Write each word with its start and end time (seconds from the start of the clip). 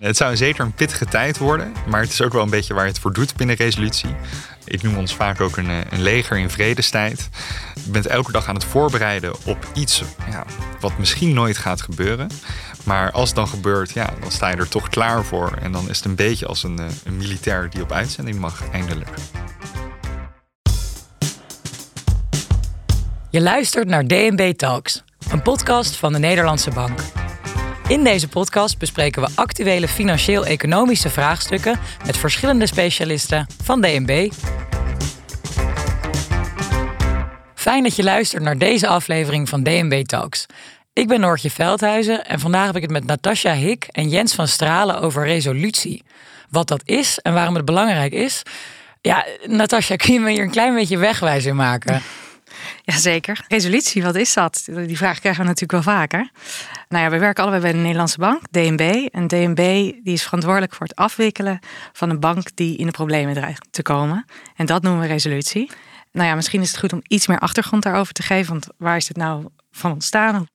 Het 0.00 0.16
zou 0.16 0.36
zeker 0.36 0.64
een 0.64 0.72
pittige 0.72 1.04
tijd 1.04 1.38
worden, 1.38 1.72
maar 1.88 2.00
het 2.00 2.10
is 2.10 2.22
ook 2.22 2.32
wel 2.32 2.42
een 2.42 2.50
beetje 2.50 2.74
waar 2.74 2.84
je 2.84 2.90
het 2.90 3.00
voor 3.00 3.12
doet 3.12 3.36
binnen 3.36 3.56
resolutie. 3.56 4.14
Ik 4.64 4.82
noem 4.82 4.96
ons 4.96 5.14
vaak 5.14 5.40
ook 5.40 5.56
een, 5.56 5.70
eh, 5.70 5.78
een 5.90 6.02
leger 6.02 6.38
in 6.38 6.50
vredestijd. 6.50 7.28
Je 7.84 7.90
bent 7.90 8.06
elke 8.06 8.32
dag 8.32 8.48
aan 8.48 8.54
het 8.54 8.64
voorbereiden 8.64 9.32
op 9.44 9.66
iets 9.74 10.02
ja, 10.30 10.44
wat 10.80 10.98
misschien 10.98 11.34
nooit 11.34 11.58
gaat 11.58 11.82
gebeuren. 11.82 12.30
Maar 12.84 13.10
als 13.10 13.28
het 13.28 13.36
dan 13.36 13.48
gebeurt, 13.48 13.90
ja, 13.90 14.14
dan 14.20 14.30
sta 14.30 14.48
je 14.48 14.56
er 14.56 14.68
toch 14.68 14.88
klaar 14.88 15.24
voor. 15.24 15.52
En 15.62 15.72
dan 15.72 15.88
is 15.88 15.96
het 15.96 16.06
een 16.06 16.14
beetje 16.14 16.46
als 16.46 16.62
een, 16.62 16.78
eh, 16.78 16.86
een 17.04 17.16
militair 17.16 17.70
die 17.70 17.82
op 17.82 17.92
uitzending 17.92 18.38
mag, 18.38 18.70
eindelijk. 18.72 19.08
Je 23.30 23.40
luistert 23.40 23.88
naar 23.88 24.06
DNB 24.06 24.52
Talks, 24.52 25.02
een 25.30 25.42
podcast 25.42 25.96
van 25.96 26.12
de 26.12 26.18
Nederlandse 26.18 26.70
Bank. 26.70 27.00
In 27.90 28.04
deze 28.04 28.28
podcast 28.28 28.78
bespreken 28.78 29.22
we 29.22 29.28
actuele 29.34 29.88
financieel-economische 29.88 31.10
vraagstukken 31.10 31.78
met 32.06 32.16
verschillende 32.16 32.66
specialisten 32.66 33.46
van 33.62 33.80
DNB. 33.80 34.30
Fijn 37.54 37.82
dat 37.82 37.96
je 37.96 38.02
luistert 38.02 38.42
naar 38.42 38.58
deze 38.58 38.86
aflevering 38.86 39.48
van 39.48 39.62
DNB 39.62 40.04
Talks. 40.04 40.46
Ik 40.92 41.08
ben 41.08 41.20
Noortje 41.20 41.50
Veldhuizen 41.50 42.26
en 42.26 42.40
vandaag 42.40 42.66
heb 42.66 42.76
ik 42.76 42.82
het 42.82 42.90
met 42.90 43.06
Natasja 43.06 43.54
Hik 43.54 43.84
en 43.90 44.08
Jens 44.08 44.34
van 44.34 44.48
Stralen 44.48 45.00
over 45.00 45.24
resolutie. 45.24 46.02
Wat 46.50 46.68
dat 46.68 46.82
is 46.84 47.18
en 47.18 47.34
waarom 47.34 47.54
het 47.54 47.64
belangrijk 47.64 48.12
is. 48.12 48.42
Ja, 49.00 49.26
Natasja, 49.46 49.96
kun 49.96 50.12
je 50.12 50.20
me 50.20 50.30
hier 50.30 50.42
een 50.42 50.50
klein 50.50 50.74
beetje 50.74 50.98
wegwijzer 50.98 51.54
maken? 51.54 52.02
Jazeker. 52.82 53.44
Resolutie, 53.48 54.02
wat 54.02 54.14
is 54.14 54.34
dat? 54.34 54.68
Die 54.86 54.96
vraag 54.96 55.18
krijgen 55.18 55.42
we 55.42 55.48
natuurlijk 55.48 55.84
wel 55.84 55.94
vaker. 55.94 56.30
Nou 56.88 57.04
ja, 57.04 57.10
we 57.10 57.18
werken 57.18 57.42
allebei 57.42 57.62
bij 57.62 57.72
de 57.72 57.78
Nederlandse 57.78 58.18
Bank, 58.18 58.40
DNB. 58.50 59.08
En 59.10 59.26
DNB 59.26 59.56
die 60.02 60.12
is 60.12 60.22
verantwoordelijk 60.22 60.74
voor 60.74 60.86
het 60.86 60.96
afwikkelen 60.96 61.58
van 61.92 62.10
een 62.10 62.20
bank 62.20 62.48
die 62.54 62.76
in 62.76 62.86
de 62.86 62.92
problemen 62.92 63.34
dreigt 63.34 63.66
te 63.70 63.82
komen. 63.82 64.24
En 64.56 64.66
dat 64.66 64.82
noemen 64.82 65.00
we 65.00 65.06
resolutie. 65.06 65.70
Nou 66.12 66.28
ja, 66.28 66.34
misschien 66.34 66.60
is 66.60 66.70
het 66.70 66.78
goed 66.78 66.92
om 66.92 67.00
iets 67.06 67.26
meer 67.26 67.38
achtergrond 67.38 67.82
daarover 67.82 68.12
te 68.12 68.22
geven. 68.22 68.52
Want 68.52 68.66
waar 68.76 68.96
is 68.96 69.08
het 69.08 69.16
nou 69.16 69.46
van 69.70 69.92
ontstaan? 69.92 70.46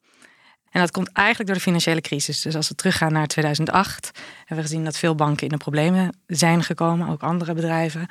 En 0.76 0.82
dat 0.82 0.92
komt 0.92 1.12
eigenlijk 1.12 1.48
door 1.48 1.58
de 1.58 1.64
financiële 1.64 2.02
crisis. 2.02 2.42
Dus 2.42 2.56
als 2.56 2.70
we 2.70 2.76
teruggaan 2.76 3.14
naar 3.14 3.28
2008, 3.28 4.12
hebben 4.38 4.56
we 4.56 4.62
gezien 4.62 4.84
dat 4.84 4.98
veel 4.98 5.16
banken 5.16 5.44
in 5.44 5.50
de 5.50 5.58
problemen 5.58 6.18
zijn 6.28 6.64
gekomen, 6.64 7.10
ook 7.10 7.24
andere 7.24 7.54
bedrijven. 7.54 8.08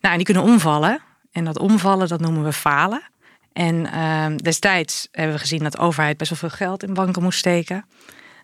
Nou, 0.00 0.12
en 0.12 0.16
die 0.16 0.24
kunnen 0.24 0.42
omvallen. 0.42 1.02
En 1.32 1.44
dat 1.44 1.58
omvallen, 1.58 2.08
dat 2.08 2.20
noemen 2.20 2.44
we 2.44 2.52
falen. 2.52 3.02
En 3.54 3.74
uh, 3.74 4.36
destijds 4.36 5.08
hebben 5.10 5.34
we 5.34 5.40
gezien 5.40 5.62
dat 5.62 5.72
de 5.72 5.78
overheid 5.78 6.16
best 6.16 6.30
wel 6.30 6.38
veel 6.38 6.66
geld 6.66 6.82
in 6.82 6.94
banken 6.94 7.22
moest 7.22 7.38
steken. 7.38 7.84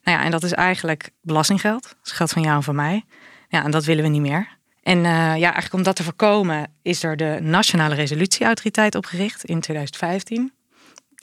Nou 0.03 0.19
ja, 0.19 0.25
en 0.25 0.31
dat 0.31 0.43
is 0.43 0.53
eigenlijk 0.53 1.11
belastinggeld. 1.23 1.83
Dat 1.83 2.07
is 2.07 2.13
geld 2.13 2.31
van 2.31 2.43
jou 2.43 2.57
en 2.57 2.63
van 2.63 2.75
mij. 2.75 3.05
Ja, 3.49 3.65
en 3.65 3.71
dat 3.71 3.85
willen 3.85 4.05
we 4.05 4.11
niet 4.11 4.21
meer. 4.21 4.59
En 4.83 4.99
uh, 4.99 5.05
ja, 5.13 5.43
eigenlijk 5.43 5.75
om 5.75 5.83
dat 5.83 5.97
te 5.97 6.03
voorkomen 6.03 6.73
is 6.83 7.03
er 7.03 7.17
de 7.17 7.39
Nationale 7.41 7.95
Resolutieautoriteit 7.95 8.95
opgericht 8.95 9.45
in 9.45 9.61
2015. 9.61 10.53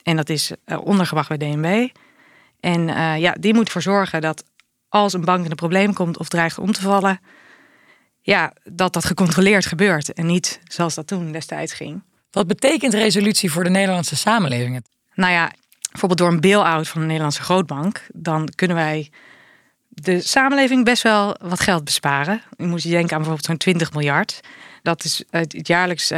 En 0.04 0.16
dat 0.16 0.30
is 0.30 0.52
uh, 0.66 0.78
ondergebracht 0.84 1.28
bij 1.28 1.38
DNB. 1.38 1.90
En 2.60 2.88
uh, 2.88 3.18
ja, 3.18 3.36
die 3.40 3.54
moet 3.54 3.66
ervoor 3.66 3.82
zorgen 3.82 4.22
dat 4.22 4.44
als 4.90 5.14
een 5.14 5.26
bank 5.26 5.44
in 5.44 5.50
een 5.50 5.56
probleem 5.56 5.94
komt 5.94 6.18
of 6.18 6.28
dreigt 6.28 6.58
om 6.58 6.72
te 6.72 6.82
vallen, 6.82 7.20
ja, 8.22 8.54
dat 8.64 8.94
dat 8.94 9.06
gecontroleerd 9.06 9.66
gebeurt 9.66 10.14
en 10.14 10.26
niet 10.26 10.60
zoals 10.64 10.96
dat 10.96 11.08
toen 11.08 11.32
destijds 11.32 11.74
ging. 11.74 12.04
Wat 12.38 12.48
betekent 12.48 12.94
resolutie 12.94 13.52
voor 13.52 13.64
de 13.64 13.70
Nederlandse 13.70 14.16
samenleving? 14.16 14.84
Nou 15.14 15.32
ja, 15.32 15.52
bijvoorbeeld 15.90 16.20
door 16.20 16.30
een 16.30 16.40
bail-out 16.40 16.88
van 16.88 17.02
een 17.02 17.08
Nederlandse 17.08 17.42
grootbank, 17.42 18.08
dan 18.14 18.50
kunnen 18.56 18.78
wij 18.78 19.10
de 19.88 20.22
samenleving 20.22 20.86
best 20.86 21.04
wel 21.04 21.36
wat 21.42 21.60
geld 21.60 21.84
besparen. 21.84 22.42
Je 22.58 22.66
moet 22.66 22.84
je 22.84 22.90
denken 22.90 23.12
aan 23.12 23.18
bijvoorbeeld 23.18 23.46
zo'n 23.46 23.58
20 23.58 23.94
miljard. 23.94 24.40
Dat 24.82 25.04
is 25.04 25.24
het 25.30 25.68
jaarlijks 25.68 26.12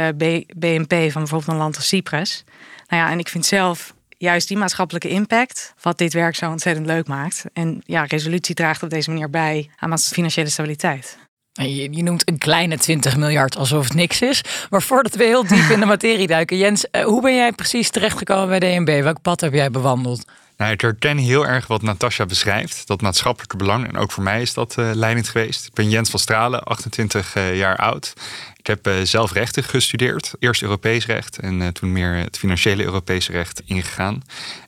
BNP 0.56 0.92
van 0.92 1.22
bijvoorbeeld 1.22 1.48
een 1.48 1.56
land 1.56 1.76
als 1.76 1.88
Cyprus. 1.88 2.44
Nou 2.86 3.02
ja, 3.02 3.10
en 3.10 3.18
ik 3.18 3.28
vind 3.28 3.46
zelf 3.46 3.94
juist 4.08 4.48
die 4.48 4.56
maatschappelijke 4.56 5.08
impact, 5.08 5.74
wat 5.80 5.98
dit 5.98 6.12
werk 6.12 6.36
zo 6.36 6.50
ontzettend 6.50 6.86
leuk 6.86 7.06
maakt. 7.06 7.44
En 7.52 7.82
ja, 7.84 8.04
resolutie 8.04 8.54
draagt 8.54 8.82
op 8.82 8.90
deze 8.90 9.10
manier 9.10 9.30
bij 9.30 9.70
aan 9.76 9.98
financiële 9.98 10.48
stabiliteit. 10.48 11.18
Je, 11.52 11.92
je, 11.92 12.02
noemt 12.02 12.28
een 12.28 12.38
kleine 12.38 12.78
20 12.78 13.16
miljard 13.16 13.56
alsof 13.56 13.84
het 13.84 13.94
niks 13.94 14.20
is. 14.20 14.44
Maar 14.70 14.82
voordat 14.82 15.14
we 15.14 15.24
heel 15.24 15.46
diep 15.46 15.70
in 15.70 15.80
de 15.80 15.86
materie 15.96 16.26
duiken, 16.26 16.56
Jens, 16.56 16.90
eh, 16.90 17.04
hoe 17.04 17.22
ben 17.22 17.34
jij 17.34 17.52
precies 17.52 17.90
terechtgekomen 17.90 18.48
bij 18.48 18.58
DNB? 18.58 19.02
Welk 19.02 19.22
pad 19.22 19.40
heb 19.40 19.52
jij 19.52 19.70
bewandeld? 19.70 20.24
Nou, 20.56 20.72
ik 20.72 20.80
herken 20.80 21.16
heel 21.16 21.46
erg 21.46 21.66
wat 21.66 21.82
Natasja 21.82 22.26
beschrijft, 22.26 22.86
dat 22.86 23.00
maatschappelijke 23.00 23.56
belang. 23.56 23.88
En 23.88 23.96
ook 23.96 24.10
voor 24.10 24.22
mij 24.22 24.42
is 24.42 24.54
dat 24.54 24.76
uh, 24.78 24.90
leidend 24.94 25.28
geweest. 25.28 25.66
Ik 25.66 25.72
ben 25.72 25.88
Jens 25.88 26.10
van 26.10 26.20
Stralen, 26.20 26.62
28 26.62 27.36
uh, 27.36 27.56
jaar 27.56 27.76
oud. 27.76 28.12
Ik 28.60 28.66
heb 28.66 28.86
uh, 28.86 28.94
zelf 29.02 29.32
rechten 29.32 29.64
gestudeerd. 29.64 30.32
Eerst 30.38 30.62
Europees 30.62 31.06
recht 31.06 31.38
en 31.38 31.72
toen 31.72 31.92
meer 31.92 32.14
het 32.14 32.38
financiële 32.38 32.84
Europese 32.84 33.32
recht 33.32 33.62
ingegaan. 33.64 34.22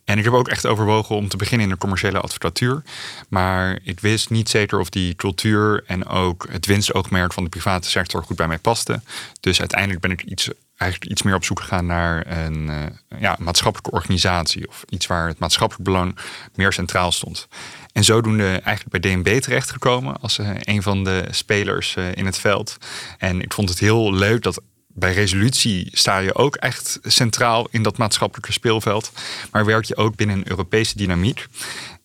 En 0.04 0.18
ik 0.18 0.24
heb 0.24 0.32
ook 0.32 0.48
echt 0.48 0.66
overwogen 0.66 1.16
om 1.16 1.28
te 1.28 1.36
beginnen 1.36 1.66
in 1.66 1.72
de 1.72 1.78
commerciële 1.78 2.20
advocatuur. 2.20 2.82
Maar 3.28 3.78
ik 3.82 4.00
wist 4.00 4.30
niet 4.30 4.48
zeker 4.48 4.78
of 4.78 4.88
die 4.88 5.14
cultuur 5.14 5.84
en 5.86 6.06
ook 6.06 6.46
het 6.50 6.66
winstoogmerk 6.66 7.32
van 7.32 7.44
de 7.44 7.50
private 7.50 7.88
sector 7.88 8.22
goed 8.22 8.36
bij 8.36 8.48
mij 8.48 8.58
paste. 8.58 9.00
Dus 9.40 9.60
uiteindelijk 9.60 10.00
ben 10.00 10.10
ik 10.10 10.22
iets 10.22 10.48
eigenlijk 10.82 11.10
iets 11.10 11.22
meer 11.22 11.34
op 11.34 11.44
zoek 11.44 11.60
gegaan 11.60 11.86
naar 11.86 12.26
een 12.26 12.68
uh, 12.68 13.20
ja, 13.20 13.36
maatschappelijke 13.38 13.96
organisatie 13.96 14.68
of 14.68 14.84
iets 14.88 15.06
waar 15.06 15.28
het 15.28 15.38
maatschappelijk 15.38 15.84
belang 15.84 16.18
meer 16.54 16.72
centraal 16.72 17.12
stond. 17.12 17.48
En 17.92 18.04
zodoende 18.04 18.48
eigenlijk 18.48 18.88
bij 18.88 19.00
DNB 19.00 19.40
terechtgekomen 19.40 20.16
als 20.20 20.38
uh, 20.38 20.50
een 20.60 20.82
van 20.82 21.04
de 21.04 21.24
spelers 21.30 21.96
uh, 21.96 22.14
in 22.14 22.26
het 22.26 22.38
veld. 22.38 22.76
En 23.18 23.42
ik 23.42 23.52
vond 23.52 23.68
het 23.68 23.78
heel 23.78 24.12
leuk 24.12 24.42
dat 24.42 24.62
bij 24.94 25.12
resolutie 25.12 25.88
sta 25.92 26.18
je 26.18 26.34
ook 26.34 26.56
echt 26.56 26.98
centraal 27.02 27.68
in 27.70 27.82
dat 27.82 27.98
maatschappelijke 27.98 28.52
speelveld. 28.52 29.12
Maar 29.50 29.64
werk 29.64 29.84
je 29.84 29.96
ook 29.96 30.16
binnen 30.16 30.36
een 30.36 30.48
Europese 30.48 30.96
dynamiek. 30.96 31.46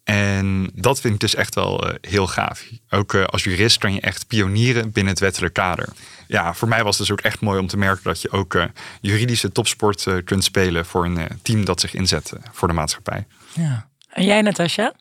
En 0.08 0.70
dat 0.74 1.00
vind 1.00 1.14
ik 1.14 1.20
dus 1.20 1.36
echt 1.36 1.56
wel 1.56 1.88
uh, 1.88 1.96
heel 2.02 2.28
gaaf. 2.28 2.64
Ook 2.90 3.14
uh, 3.14 3.24
als 3.24 3.44
jurist 3.44 3.78
kan 3.78 3.94
je 3.94 4.02
echt 4.02 4.28
pionieren 4.28 4.92
binnen 4.92 5.14
het 5.14 5.22
wettelijk 5.22 5.54
kader. 5.54 5.90
Ja, 6.28 6.54
voor 6.54 6.68
mij 6.68 6.84
was 6.84 6.98
het 6.98 7.08
dus 7.08 7.18
ook 7.18 7.24
echt 7.24 7.40
mooi 7.40 7.60
om 7.60 7.68
te 7.68 7.78
merken 7.78 8.04
dat 8.04 8.22
je 8.22 8.32
ook 8.32 8.54
uh, 8.54 8.64
juridische 9.02 9.52
topsport 9.52 10.08
kunt 10.24 10.44
spelen 10.44 10.86
voor 10.86 11.06
een 11.06 11.28
team 11.42 11.66
dat 11.66 11.80
zich 11.80 11.94
inzet 11.94 12.34
voor 12.52 12.68
de 12.68 12.74
maatschappij. 12.74 13.26
Ja. 13.54 13.88
En 14.10 14.26
jij, 14.26 14.42
Natasja? 14.42 14.94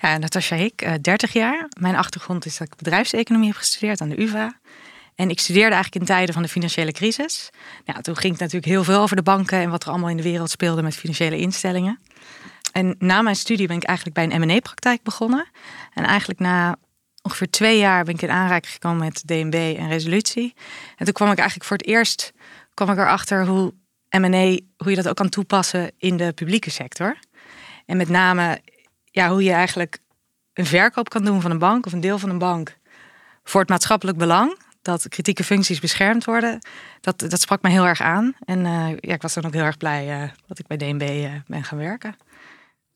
Ja, 0.00 0.18
Natasja 0.18 0.56
ik, 0.56 0.98
30 1.02 1.32
jaar. 1.32 1.68
Mijn 1.80 1.96
achtergrond 1.96 2.46
is 2.46 2.56
dat 2.56 2.66
ik 2.66 2.76
bedrijfseconomie 2.76 3.48
heb 3.48 3.56
gestudeerd 3.56 4.00
aan 4.00 4.08
de 4.08 4.22
UvA. 4.22 4.58
En 5.14 5.30
ik 5.30 5.40
studeerde 5.40 5.74
eigenlijk 5.74 6.02
in 6.02 6.14
tijden 6.14 6.34
van 6.34 6.42
de 6.42 6.48
financiële 6.48 6.92
crisis. 6.92 7.50
Ja, 7.84 8.00
toen 8.00 8.16
ging 8.16 8.32
het 8.32 8.40
natuurlijk 8.40 8.72
heel 8.72 8.84
veel 8.84 9.00
over 9.00 9.16
de 9.16 9.22
banken 9.22 9.58
en 9.58 9.70
wat 9.70 9.82
er 9.82 9.88
allemaal 9.88 10.08
in 10.08 10.16
de 10.16 10.22
wereld 10.22 10.50
speelde 10.50 10.82
met 10.82 10.96
financiële 10.96 11.38
instellingen. 11.38 11.98
En 12.72 12.94
na 12.98 13.22
mijn 13.22 13.36
studie 13.36 13.66
ben 13.66 13.76
ik 13.76 13.82
eigenlijk 13.82 14.16
bij 14.16 14.30
een 14.30 14.46
M&A-praktijk 14.46 15.02
begonnen. 15.02 15.48
En 15.94 16.04
eigenlijk 16.04 16.40
na 16.40 16.76
ongeveer 17.22 17.50
twee 17.50 17.78
jaar 17.78 18.04
ben 18.04 18.14
ik 18.14 18.22
in 18.22 18.30
aanraking 18.30 18.72
gekomen 18.72 18.98
met 18.98 19.22
DNB 19.26 19.74
en 19.78 19.88
resolutie. 19.88 20.54
En 20.96 21.04
toen 21.04 21.14
kwam 21.14 21.30
ik 21.30 21.38
eigenlijk 21.38 21.68
voor 21.68 21.76
het 21.76 21.86
eerst 21.86 22.32
kwam 22.74 22.90
ik 22.90 22.98
erachter 22.98 23.46
hoe 23.46 23.74
M&A, 24.10 24.58
hoe 24.76 24.90
je 24.90 24.96
dat 24.96 25.08
ook 25.08 25.16
kan 25.16 25.28
toepassen 25.28 25.92
in 25.98 26.16
de 26.16 26.32
publieke 26.32 26.70
sector. 26.70 27.18
En 27.86 27.96
met 27.96 28.08
name 28.08 28.60
ja, 29.04 29.28
hoe 29.30 29.42
je 29.42 29.52
eigenlijk 29.52 29.98
een 30.52 30.66
verkoop 30.66 31.08
kan 31.08 31.24
doen 31.24 31.40
van 31.40 31.50
een 31.50 31.58
bank 31.58 31.86
of 31.86 31.92
een 31.92 32.00
deel 32.00 32.18
van 32.18 32.30
een 32.30 32.38
bank 32.38 32.76
voor 33.44 33.60
het 33.60 33.68
maatschappelijk 33.70 34.18
belang. 34.18 34.58
Dat 34.82 35.08
kritieke 35.08 35.44
functies 35.44 35.80
beschermd 35.80 36.24
worden. 36.24 36.58
Dat, 37.00 37.18
dat 37.18 37.40
sprak 37.40 37.62
me 37.62 37.70
heel 37.70 37.86
erg 37.86 38.00
aan. 38.00 38.34
En 38.44 38.58
uh, 38.58 38.88
ja, 38.88 39.14
ik 39.14 39.22
was 39.22 39.34
dan 39.34 39.44
ook 39.44 39.52
heel 39.52 39.64
erg 39.64 39.76
blij 39.76 40.22
uh, 40.22 40.28
dat 40.46 40.58
ik 40.58 40.66
bij 40.66 40.76
DNB 40.76 41.02
uh, 41.02 41.32
ben 41.46 41.64
gaan 41.64 41.78
werken. 41.78 42.16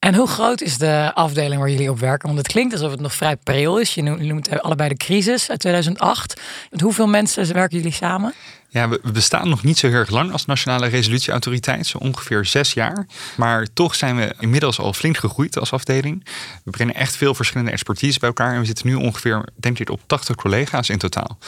En 0.05 0.15
hoe 0.15 0.29
groot 0.29 0.61
is 0.61 0.79
de 0.79 1.11
afdeling 1.15 1.61
waar 1.61 1.71
jullie 1.71 1.91
op 1.91 1.99
werken? 1.99 2.27
Want 2.27 2.39
het 2.39 2.49
klinkt 2.49 2.73
alsof 2.73 2.91
het 2.91 3.01
nog 3.01 3.15
vrij 3.15 3.37
pril 3.37 3.79
is. 3.79 3.95
Je 3.95 4.03
noemt 4.03 4.61
allebei 4.61 4.89
de 4.89 4.97
crisis 4.97 5.51
uit 5.51 5.61
2008. 5.61 6.41
Met 6.71 6.81
hoeveel 6.81 7.07
mensen 7.07 7.53
werken 7.53 7.77
jullie 7.77 7.93
samen? 7.93 8.35
Ja, 8.69 8.89
we 8.89 9.01
bestaan 9.13 9.49
nog 9.49 9.63
niet 9.63 9.79
zo 9.79 9.87
heel 9.87 9.97
erg 9.97 10.11
lang 10.11 10.33
als 10.33 10.45
Nationale 10.45 10.87
Resolutieautoriteit, 10.87 11.87
zo 11.87 11.99
ongeveer 11.99 12.45
zes 12.45 12.73
jaar. 12.73 13.07
Maar 13.37 13.67
toch 13.73 13.95
zijn 13.95 14.17
we 14.17 14.35
inmiddels 14.39 14.79
al 14.79 14.93
flink 14.93 15.17
gegroeid 15.17 15.59
als 15.59 15.73
afdeling. 15.73 16.27
We 16.65 16.71
brengen 16.71 16.95
echt 16.95 17.17
veel 17.17 17.35
verschillende 17.35 17.73
expertise 17.73 18.19
bij 18.19 18.29
elkaar. 18.29 18.55
En 18.55 18.61
we 18.61 18.67
zitten 18.67 18.87
nu 18.87 18.95
ongeveer, 18.95 19.49
denk 19.57 19.79
ik, 19.79 19.91
op 19.91 20.01
80 20.07 20.37
collega's 20.37 20.89
in 20.89 20.99
totaal. 20.99 21.39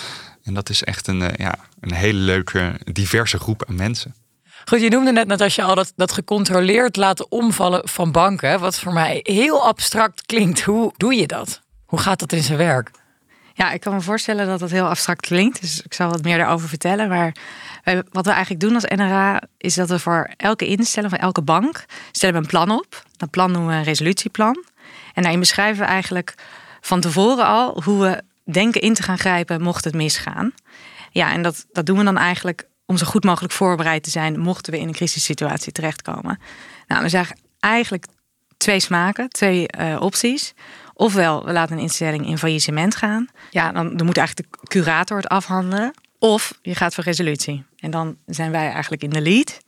En 0.43 0.55
dat 0.55 0.69
is 0.69 0.85
echt 0.85 1.07
een, 1.07 1.33
ja, 1.37 1.55
een 1.81 1.95
hele 1.95 2.19
leuke, 2.19 2.81
diverse 2.93 3.39
groep 3.39 3.65
aan 3.69 3.75
mensen. 3.75 4.15
Goed, 4.69 4.81
je 4.81 4.89
noemde 4.89 5.13
net, 5.13 5.27
Natasja, 5.27 5.65
al 5.65 5.75
dat, 5.75 5.93
dat 5.97 6.13
gecontroleerd 6.13 6.97
laten 6.97 7.31
omvallen 7.31 7.89
van 7.89 8.13
banken. 8.13 8.61
Wat 8.61 8.79
voor 8.79 8.93
mij 8.93 9.21
heel 9.23 9.65
abstract 9.65 10.27
klinkt. 10.27 10.63
Hoe 10.63 10.93
doe 10.97 11.15
je 11.15 11.27
dat? 11.27 11.63
Hoe 11.85 11.99
gaat 11.99 12.19
dat 12.19 12.33
in 12.33 12.43
zijn 12.43 12.59
werk? 12.59 12.91
Ja, 13.55 13.71
ik 13.71 13.81
kan 13.81 13.95
me 13.95 14.01
voorstellen 14.01 14.47
dat 14.47 14.59
dat 14.59 14.71
heel 14.71 14.89
abstract 14.89 15.21
klinkt. 15.21 15.61
Dus 15.61 15.83
ik 15.83 15.95
zal 15.95 16.11
wat 16.11 16.23
meer 16.23 16.39
daarover 16.39 16.69
vertellen. 16.69 17.09
Maar 17.09 17.35
wat 18.11 18.25
we 18.25 18.31
eigenlijk 18.31 18.61
doen 18.61 18.75
als 18.75 18.85
NRA 18.85 19.43
is 19.57 19.75
dat 19.75 19.89
we 19.89 19.99
voor 19.99 20.31
elke 20.37 20.67
instelling 20.67 21.11
van 21.11 21.21
elke 21.21 21.43
bank 21.43 21.85
stellen 22.13 22.35
we 22.35 22.41
een 22.41 22.47
plan 22.47 22.71
op. 22.71 23.03
Dat 23.17 23.31
plan 23.31 23.53
noemen 23.53 23.71
we 23.71 23.77
een 23.77 23.85
resolutieplan. 23.85 24.65
En 25.15 25.23
daarin 25.23 25.41
beschrijven 25.41 25.85
we 25.85 25.91
eigenlijk 25.91 26.35
van 26.81 27.01
tevoren 27.01 27.47
al 27.47 27.83
hoe 27.83 28.03
we 28.03 28.23
denken 28.53 28.81
in 28.81 28.95
te 28.95 29.03
gaan 29.03 29.19
grijpen 29.19 29.63
mocht 29.63 29.85
het 29.85 29.95
misgaan. 29.95 30.53
Ja, 31.11 31.33
en 31.33 31.43
dat, 31.43 31.67
dat 31.73 31.87
doen 31.87 31.99
we 31.99 32.05
dan 32.05 32.17
eigenlijk 32.17 32.69
om 32.87 32.97
zo 32.97 33.07
goed 33.07 33.25
mogelijk 33.25 33.53
voorbereid 33.53 34.03
te 34.03 34.11
zijn 34.11 34.41
mochten 34.41 34.73
we 34.73 34.79
in 34.79 34.89
een 34.89 34.95
crisissituatie 34.95 35.73
terechtkomen. 35.73 36.39
Nou, 36.87 37.03
we 37.03 37.09
zagen 37.09 37.39
eigenlijk 37.61 38.07
twee 38.57 38.81
smaken, 38.81 39.29
twee 39.29 39.67
uh, 39.81 40.01
opties. 40.01 40.55
Ofwel, 40.95 41.45
we 41.45 41.53
laten 41.53 41.77
een 41.77 41.83
instelling 41.83 42.27
in 42.27 42.39
faillissement 42.39 42.97
gaan. 42.97 43.29
Ja, 43.51 43.73
dan, 43.73 43.97
dan 43.97 44.07
moet 44.07 44.17
eigenlijk 44.17 44.49
de 44.51 44.69
curator 44.69 45.17
het 45.17 45.29
afhandelen. 45.29 45.95
Of 46.19 46.59
je 46.63 46.75
gaat 46.75 46.95
voor 46.95 47.05
resolutie. 47.05 47.65
En 47.77 47.91
dan 47.91 48.17
zijn 48.27 48.51
wij 48.51 48.71
eigenlijk 48.71 49.03
in 49.03 49.11
de 49.11 49.21
lead. 49.21 49.59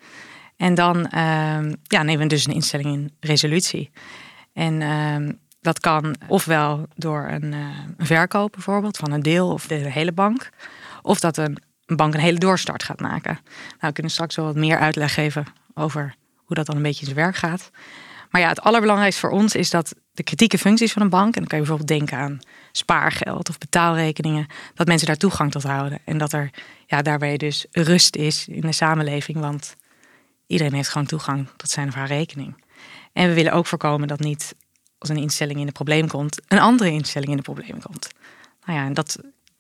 En 0.57 0.75
dan 0.75 0.97
uh, 0.99 1.11
ja, 1.83 2.03
nemen 2.03 2.19
we 2.19 2.27
dus 2.27 2.47
een 2.47 2.55
instelling 2.55 2.95
in 2.95 3.11
resolutie. 3.21 3.91
En 4.53 4.81
uh, 4.81 5.31
dat 5.61 5.81
kan 5.81 6.17
ofwel 6.27 6.87
door 6.95 7.29
een, 7.31 7.53
uh, 7.53 7.67
een, 7.97 8.07
verkoop 8.07 8.53
bijvoorbeeld 8.53 8.97
van 8.97 9.13
een 9.13 9.23
deel 9.23 9.53
of 9.53 9.67
de 9.67 9.75
hele 9.75 10.13
bank. 10.13 10.51
Of 11.03 11.21
dat 11.21 11.37
een, 11.37 11.59
een 11.89 11.97
bank 11.97 12.15
een 12.15 12.21
hele 12.21 12.39
doorstart 12.39 12.83
gaat 12.83 13.01
maken. 13.01 13.39
Nou, 13.43 13.77
we 13.79 13.93
kunnen 13.93 14.13
straks 14.13 14.37
wel 14.37 14.45
wat 14.45 14.57
meer 14.57 14.79
uitleg 14.79 15.15
geven 15.15 15.45
over 15.75 16.15
hoe 16.37 16.57
dat 16.57 16.67
dan 16.67 16.77
een 16.77 16.83
beetje 16.83 17.01
in 17.01 17.13
zijn 17.13 17.25
werk 17.25 17.37
gaat. 17.37 17.71
Maar 18.31 18.41
ja, 18.41 18.49
het 18.49 18.61
allerbelangrijkste 18.61 19.21
voor 19.21 19.31
ons 19.31 19.55
is 19.55 19.71
dat 19.71 19.95
de 20.13 20.23
kritieke 20.23 20.59
functies 20.59 20.93
van 20.93 21.03
een 21.03 21.09
bank, 21.09 21.35
en 21.35 21.41
dan 21.41 21.49
kan 21.49 21.59
je 21.59 21.65
bijvoorbeeld 21.65 21.99
denken 21.99 22.19
aan 22.19 22.41
spaargeld 22.73 23.49
of 23.49 23.59
betaalrekeningen, 23.59 24.47
dat 24.75 24.87
mensen 24.87 25.07
daar 25.07 25.17
toegang 25.17 25.51
tot 25.51 25.63
houden. 25.63 25.99
En 26.05 26.19
dat 26.19 26.33
er 26.33 26.51
ja, 26.87 27.03
daarbij 27.03 27.37
dus 27.37 27.67
rust 27.71 28.17
is 28.17 28.49
in 28.49 28.61
de 28.61 28.73
samenleving, 28.73 29.39
want 29.39 29.77
iedereen 30.47 30.75
heeft 30.75 30.89
gewoon 30.89 31.07
toegang 31.07 31.49
tot 31.57 31.71
zijn 31.71 31.89
of 31.89 31.95
haar 31.95 32.07
rekening. 32.07 32.65
En 33.13 33.29
we 33.29 33.35
willen 33.35 33.53
ook 33.53 33.67
voorkomen 33.67 34.09
dat 34.09 34.21
niet 34.21 34.55
als 34.99 35.09
een 35.09 35.17
instelling 35.17 35.59
in 35.59 35.67
de 35.67 35.73
probleem 35.73 36.09
komt, 36.09 36.41
een 36.49 36.59
andere 36.59 36.91
instelling 36.91 37.31
in 37.31 37.37
de 37.37 37.43
probleem 37.43 37.83
komt. 37.83 38.09
Nou 38.65 38.79
ja, 38.79 38.85
en 38.85 38.95
dat, 38.95 39.19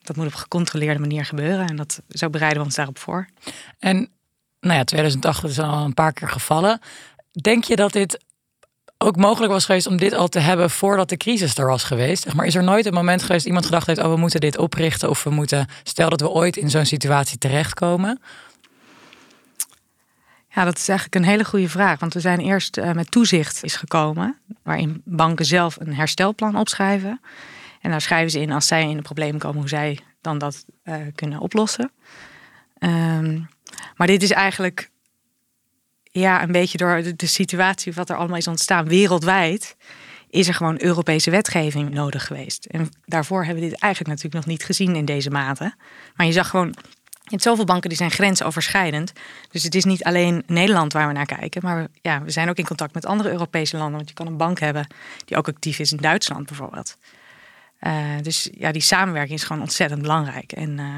dat 0.08 0.16
moet 0.16 0.26
op 0.26 0.34
gecontroleerde 0.34 1.00
manier 1.00 1.24
gebeuren. 1.24 1.68
En 1.68 1.76
dat, 1.76 2.02
zo 2.08 2.30
bereiden 2.30 2.58
we 2.58 2.64
ons 2.64 2.74
daarop 2.74 2.98
voor. 2.98 3.28
En 3.78 4.08
nou 4.60 4.76
ja, 4.76 4.84
2008 4.84 5.44
is 5.44 5.58
al 5.58 5.84
een 5.84 5.94
paar 5.94 6.12
keer 6.12 6.28
gevallen. 6.28 6.80
Denk 7.40 7.64
je 7.64 7.76
dat 7.76 7.92
dit 7.92 8.18
ook 8.98 9.16
mogelijk 9.16 9.52
was 9.52 9.64
geweest 9.64 9.86
om 9.86 9.96
dit 9.96 10.12
al 10.12 10.28
te 10.28 10.38
hebben 10.38 10.70
voordat 10.70 11.08
de 11.08 11.16
crisis 11.16 11.58
er 11.58 11.66
was 11.66 11.84
geweest? 11.84 12.34
Maar 12.34 12.46
is 12.46 12.54
er 12.54 12.62
nooit 12.62 12.86
een 12.86 12.92
moment 12.92 13.20
geweest 13.20 13.38
dat 13.38 13.46
iemand 13.46 13.64
gedacht 13.64 13.86
heeft: 13.86 14.00
oh, 14.00 14.10
we 14.10 14.16
moeten 14.16 14.40
dit 14.40 14.58
oprichten 14.58 15.10
of 15.10 15.24
we 15.24 15.30
moeten, 15.30 15.68
stel 15.82 16.10
dat 16.10 16.20
we 16.20 16.28
ooit 16.28 16.56
in 16.56 16.70
zo'n 16.70 16.86
situatie 16.86 17.38
terechtkomen? 17.38 18.20
Ja, 20.54 20.64
dat 20.64 20.78
is 20.78 20.88
eigenlijk 20.88 21.18
een 21.18 21.30
hele 21.30 21.44
goede 21.44 21.68
vraag. 21.68 22.00
Want 22.00 22.14
we 22.14 22.20
zijn 22.20 22.40
eerst 22.40 22.76
uh, 22.76 22.92
met 22.92 23.10
toezicht 23.10 23.64
is 23.64 23.76
gekomen, 23.76 24.38
waarin 24.62 25.02
banken 25.04 25.44
zelf 25.44 25.76
een 25.80 25.94
herstelplan 25.94 26.56
opschrijven. 26.56 27.20
En 27.88 27.94
daar 27.94 28.02
schrijven 28.02 28.30
ze 28.30 28.40
in 28.40 28.52
als 28.52 28.66
zij 28.66 28.82
in 28.82 28.96
een 28.96 29.02
probleem 29.02 29.38
komen, 29.38 29.58
hoe 29.58 29.68
zij 29.68 29.98
dan 30.20 30.38
dat 30.38 30.64
uh, 30.84 30.94
kunnen 31.14 31.40
oplossen. 31.40 31.92
Um, 32.78 33.48
maar 33.96 34.06
dit 34.06 34.22
is 34.22 34.30
eigenlijk 34.30 34.90
ja, 36.02 36.42
een 36.42 36.52
beetje 36.52 36.78
door 36.78 37.02
de, 37.16 37.26
situatie 37.26 37.92
wat 37.92 38.10
er 38.10 38.16
allemaal 38.16 38.36
is 38.36 38.46
ontstaan 38.46 38.88
wereldwijd, 38.88 39.76
is 40.30 40.48
er 40.48 40.54
gewoon 40.54 40.82
Europese 40.82 41.30
wetgeving 41.30 41.90
nodig 41.90 42.26
geweest. 42.26 42.64
En 42.64 42.88
daarvoor 43.04 43.44
hebben 43.44 43.62
we 43.62 43.70
dit 43.70 43.80
eigenlijk 43.80 44.14
natuurlijk 44.14 44.46
nog 44.46 44.54
niet 44.54 44.64
gezien 44.64 44.96
in 44.96 45.04
deze 45.04 45.30
mate. 45.30 45.74
Maar 46.16 46.26
je 46.26 46.32
zag 46.32 46.48
gewoon, 46.48 46.74
hebt 47.22 47.42
zoveel 47.42 47.64
banken 47.64 47.88
die 47.88 47.98
zijn 47.98 48.10
grensoverschrijdend. 48.10 49.12
Dus 49.50 49.62
het 49.62 49.74
is 49.74 49.84
niet 49.84 50.04
alleen 50.04 50.42
Nederland 50.46 50.92
waar 50.92 51.06
we 51.06 51.12
naar 51.12 51.36
kijken, 51.38 51.62
maar 51.64 51.86
ja, 52.02 52.22
we 52.22 52.30
zijn 52.30 52.48
ook 52.48 52.58
in 52.58 52.66
contact 52.66 52.94
met 52.94 53.06
andere 53.06 53.30
Europese 53.30 53.76
landen. 53.76 53.96
Want 53.96 54.08
je 54.08 54.14
kan 54.14 54.26
een 54.26 54.36
bank 54.36 54.60
hebben 54.60 54.86
die 55.24 55.36
ook 55.36 55.48
actief 55.48 55.78
is 55.78 55.92
in 55.92 55.98
Duitsland 55.98 56.46
bijvoorbeeld. 56.46 56.96
Uh, 57.80 58.14
dus 58.22 58.48
ja, 58.52 58.72
die 58.72 58.82
samenwerking 58.82 59.38
is 59.38 59.44
gewoon 59.44 59.62
ontzettend 59.62 60.02
belangrijk. 60.02 60.52
En 60.52 60.78
uh, 60.78 60.96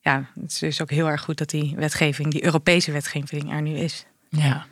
ja, 0.00 0.30
het 0.40 0.50
is 0.50 0.58
dus 0.58 0.82
ook 0.82 0.90
heel 0.90 1.10
erg 1.10 1.22
goed 1.22 1.38
dat 1.38 1.50
die 1.50 1.74
wetgeving, 1.76 2.30
die 2.30 2.44
Europese 2.44 2.92
wetgeving 2.92 3.52
er 3.52 3.62
nu 3.62 3.76
is. 3.76 4.06
Ja. 4.30 4.66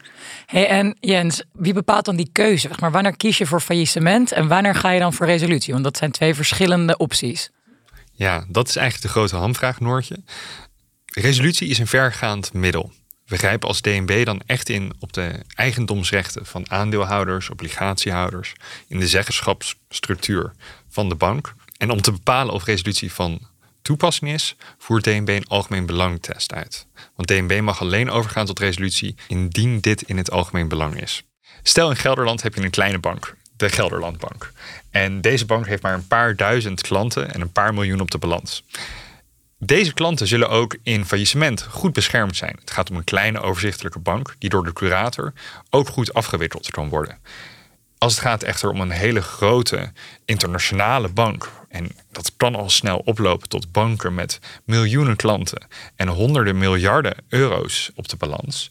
Hey, 0.47 0.69
en 0.69 0.97
Jens, 1.01 1.43
wie 1.53 1.73
bepaalt 1.73 2.05
dan 2.05 2.17
die 2.17 2.29
keuze? 2.33 2.71
Maar 2.81 2.91
wanneer 2.91 3.17
kies 3.17 3.39
je 3.39 3.47
voor 3.47 3.61
faillissement 3.61 4.33
en 4.33 4.49
wanneer 4.49 4.75
ga 4.75 4.91
je 4.91 5.01
dan 5.01 5.13
voor 5.13 5.27
resolutie? 5.27 5.73
Want 5.73 5.85
dat 5.85 5.97
zijn 5.97 6.11
twee 6.11 6.35
verschillende 6.35 6.97
opties. 6.97 7.51
Ja, 8.13 8.45
dat 8.49 8.69
is 8.69 8.77
eigenlijk 8.77 9.13
de 9.13 9.19
grote 9.19 9.37
hamvraag, 9.37 9.81
Noortje. 9.81 10.23
Resolutie 11.05 11.69
is 11.69 11.79
een 11.79 11.87
vergaand 11.87 12.53
middel. 12.53 12.93
We 13.27 13.37
grijpen 13.37 13.69
als 13.69 13.81
DNB 13.81 14.25
dan 14.25 14.41
echt 14.47 14.69
in 14.69 14.93
op 14.99 15.13
de 15.13 15.33
eigendomsrechten 15.55 16.47
van 16.47 16.71
aandeelhouders, 16.71 17.51
obligatiehouders, 17.51 18.53
in 18.89 18.99
de 18.99 19.09
zeggenschapsstructuur 19.09 20.53
van 20.89 21.09
de 21.09 21.15
bank. 21.15 21.55
En 21.77 21.91
om 21.91 22.01
te 22.01 22.13
bepalen 22.13 22.55
of 22.55 22.65
resolutie 22.65 23.13
van 23.13 23.41
toepassing 23.83 24.31
is, 24.31 24.57
voert 24.79 25.05
DNB 25.05 25.29
een 25.29 25.47
algemeen 25.47 25.87
belangtest 25.87 26.53
uit. 26.53 26.87
Want 27.15 27.29
DNB 27.29 27.61
mag 27.61 27.81
alleen 27.81 28.11
overgaan 28.11 28.47
tot 28.47 28.59
resolutie 28.59 29.15
indien 29.29 29.81
dit 29.81 30.03
in 30.03 30.17
het 30.17 30.31
algemeen 30.31 30.69
belang 30.69 31.01
is. 31.01 31.23
Stel 31.63 31.91
in 31.91 31.97
Gelderland 31.97 32.43
heb 32.43 32.55
je 32.55 32.63
een 32.63 32.71
kleine 32.71 32.99
bank, 32.99 33.37
de 33.57 33.69
Gelderlandbank. 33.69 34.53
En 34.91 35.21
deze 35.21 35.47
bank 35.47 35.67
heeft 35.67 35.83
maar 35.83 35.95
een 35.95 36.07
paar 36.07 36.37
duizend 36.37 36.81
klanten 36.81 37.35
en 37.35 37.41
een 37.41 37.53
paar 37.53 37.75
miljoen 37.75 38.01
op 38.01 38.11
de 38.11 38.19
balans. 38.19 38.65
Deze 39.59 39.93
klanten 39.93 40.27
zullen 40.27 40.49
ook 40.49 40.77
in 40.83 41.05
faillissement 41.05 41.63
goed 41.63 41.93
beschermd 41.93 42.37
zijn. 42.37 42.57
Het 42.61 42.71
gaat 42.71 42.91
om 42.91 42.97
een 42.97 43.05
kleine 43.05 43.41
overzichtelijke 43.41 43.99
bank 43.99 44.35
die 44.39 44.51
door 44.51 44.65
de 44.65 44.73
curator 44.73 45.33
ook 45.71 45.89
goed 45.89 46.15
afgewikkeld 46.15 46.71
kan 46.71 46.89
worden. 46.89 47.19
Als 47.99 48.13
het 48.13 48.23
gaat 48.23 48.43
echter 48.43 48.71
om 48.71 48.81
een 48.81 48.91
hele 48.91 49.23
grote 49.23 49.93
internationale 50.25 51.09
bank, 51.09 51.51
en 51.69 51.91
dat 52.13 52.33
kan 52.37 52.55
al 52.55 52.71
snel 52.71 52.99
oplopen 52.99 53.49
tot 53.49 53.73
banken 53.73 54.15
met 54.15 54.39
miljoenen 54.65 55.17
klanten 55.17 55.67
en 55.95 56.09
honderden 56.09 56.59
miljarden 56.59 57.17
euro's 57.29 57.91
op 57.95 58.09
de 58.09 58.17
balans, 58.17 58.71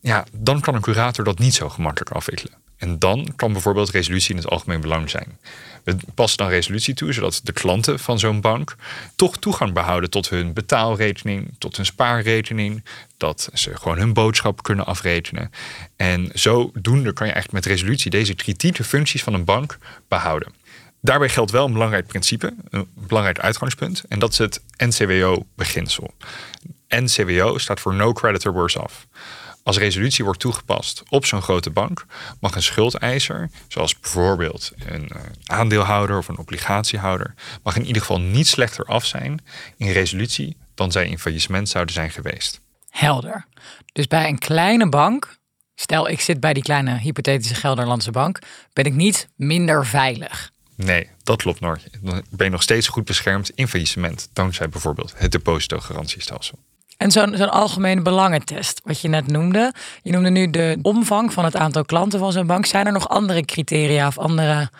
ja, 0.00 0.24
dan 0.32 0.60
kan 0.60 0.74
een 0.74 0.80
curator 0.80 1.24
dat 1.24 1.38
niet 1.38 1.54
zo 1.54 1.68
gemakkelijk 1.68 2.10
afwikkelen. 2.10 2.63
En 2.84 2.98
dan 2.98 3.32
kan 3.36 3.52
bijvoorbeeld 3.52 3.90
resolutie 3.90 4.30
in 4.30 4.36
het 4.36 4.50
algemeen 4.50 4.80
belang 4.80 5.10
zijn. 5.10 5.38
We 5.84 5.96
passen 6.14 6.38
dan 6.38 6.48
resolutie 6.48 6.94
toe, 6.94 7.12
zodat 7.12 7.40
de 7.44 7.52
klanten 7.52 7.98
van 7.98 8.18
zo'n 8.18 8.40
bank 8.40 8.76
toch 9.16 9.36
toegang 9.36 9.72
behouden 9.72 10.10
tot 10.10 10.28
hun 10.28 10.52
betaalrekening, 10.52 11.54
tot 11.58 11.76
hun 11.76 11.86
spaarrekening, 11.86 12.84
dat 13.16 13.48
ze 13.52 13.76
gewoon 13.76 13.98
hun 13.98 14.12
boodschap 14.12 14.62
kunnen 14.62 14.86
afrekenen. 14.86 15.50
En 15.96 16.30
zodoende 16.34 17.12
kan 17.12 17.26
je 17.26 17.32
echt 17.32 17.52
met 17.52 17.66
resolutie 17.66 18.10
deze 18.10 18.34
kritieke 18.34 18.84
functies 18.84 19.22
van 19.22 19.34
een 19.34 19.44
bank 19.44 19.78
behouden. 20.08 20.52
Daarbij 21.00 21.28
geldt 21.28 21.50
wel 21.50 21.66
een 21.66 21.72
belangrijk 21.72 22.06
principe, 22.06 22.54
een 22.70 22.88
belangrijk 22.94 23.38
uitgangspunt, 23.38 24.04
en 24.08 24.18
dat 24.18 24.32
is 24.32 24.38
het 24.38 24.60
NCWO-beginsel. 24.76 26.14
NCWO 26.88 27.58
staat 27.58 27.80
voor 27.80 27.94
No 27.94 28.12
Creditor 28.12 28.52
Worse 28.52 28.82
Off. 28.82 29.06
Als 29.64 29.78
resolutie 29.78 30.24
wordt 30.24 30.40
toegepast 30.40 31.02
op 31.08 31.26
zo'n 31.26 31.42
grote 31.42 31.70
bank, 31.70 32.06
mag 32.40 32.54
een 32.54 32.62
schuldeiser, 32.62 33.50
zoals 33.68 34.00
bijvoorbeeld 34.00 34.72
een 34.86 35.08
eh, 35.08 35.20
aandeelhouder 35.46 36.18
of 36.18 36.28
een 36.28 36.38
obligatiehouder, 36.38 37.34
mag 37.62 37.76
in 37.76 37.86
ieder 37.86 38.00
geval 38.00 38.20
niet 38.20 38.46
slechter 38.46 38.84
af 38.84 39.04
zijn 39.04 39.44
in 39.76 39.90
resolutie 39.90 40.56
dan 40.74 40.92
zij 40.92 41.08
in 41.08 41.18
faillissement 41.18 41.68
zouden 41.68 41.94
zijn 41.94 42.10
geweest. 42.10 42.60
Helder. 42.88 43.46
Dus 43.92 44.06
bij 44.06 44.28
een 44.28 44.38
kleine 44.38 44.88
bank, 44.88 45.36
stel 45.74 46.08
ik 46.08 46.20
zit 46.20 46.40
bij 46.40 46.52
die 46.52 46.62
kleine 46.62 46.98
hypothetische 46.98 47.54
Gelderlandse 47.54 48.10
bank, 48.10 48.38
ben 48.72 48.84
ik 48.84 48.94
niet 48.94 49.28
minder 49.36 49.86
veilig. 49.86 50.52
Nee, 50.76 51.10
dat 51.22 51.42
klopt 51.42 51.60
nog. 51.60 51.78
Dan 52.00 52.22
ben 52.30 52.46
je 52.46 52.52
nog 52.52 52.62
steeds 52.62 52.88
goed 52.88 53.04
beschermd 53.04 53.50
in 53.50 53.68
faillissement, 53.68 54.28
dankzij 54.32 54.68
bijvoorbeeld 54.68 55.14
het 55.16 55.32
depositogarantiestelsel. 55.32 56.58
En 56.96 57.10
zo'n 57.10 57.36
zo'n 57.36 57.50
algemene 57.50 58.02
belangentest, 58.02 58.80
wat 58.84 59.00
je 59.00 59.08
net 59.08 59.26
noemde. 59.26 59.72
Je 60.02 60.12
noemde 60.12 60.30
nu 60.30 60.50
de 60.50 60.78
omvang 60.82 61.32
van 61.32 61.44
het 61.44 61.56
aantal 61.56 61.84
klanten 61.84 62.18
van 62.18 62.32
zo'n 62.32 62.46
bank. 62.46 62.66
Zijn 62.66 62.86
er 62.86 62.92
nog 62.92 63.08
andere 63.08 63.44
criteria 63.44 64.06
of 64.06 64.18
andere 64.18 64.70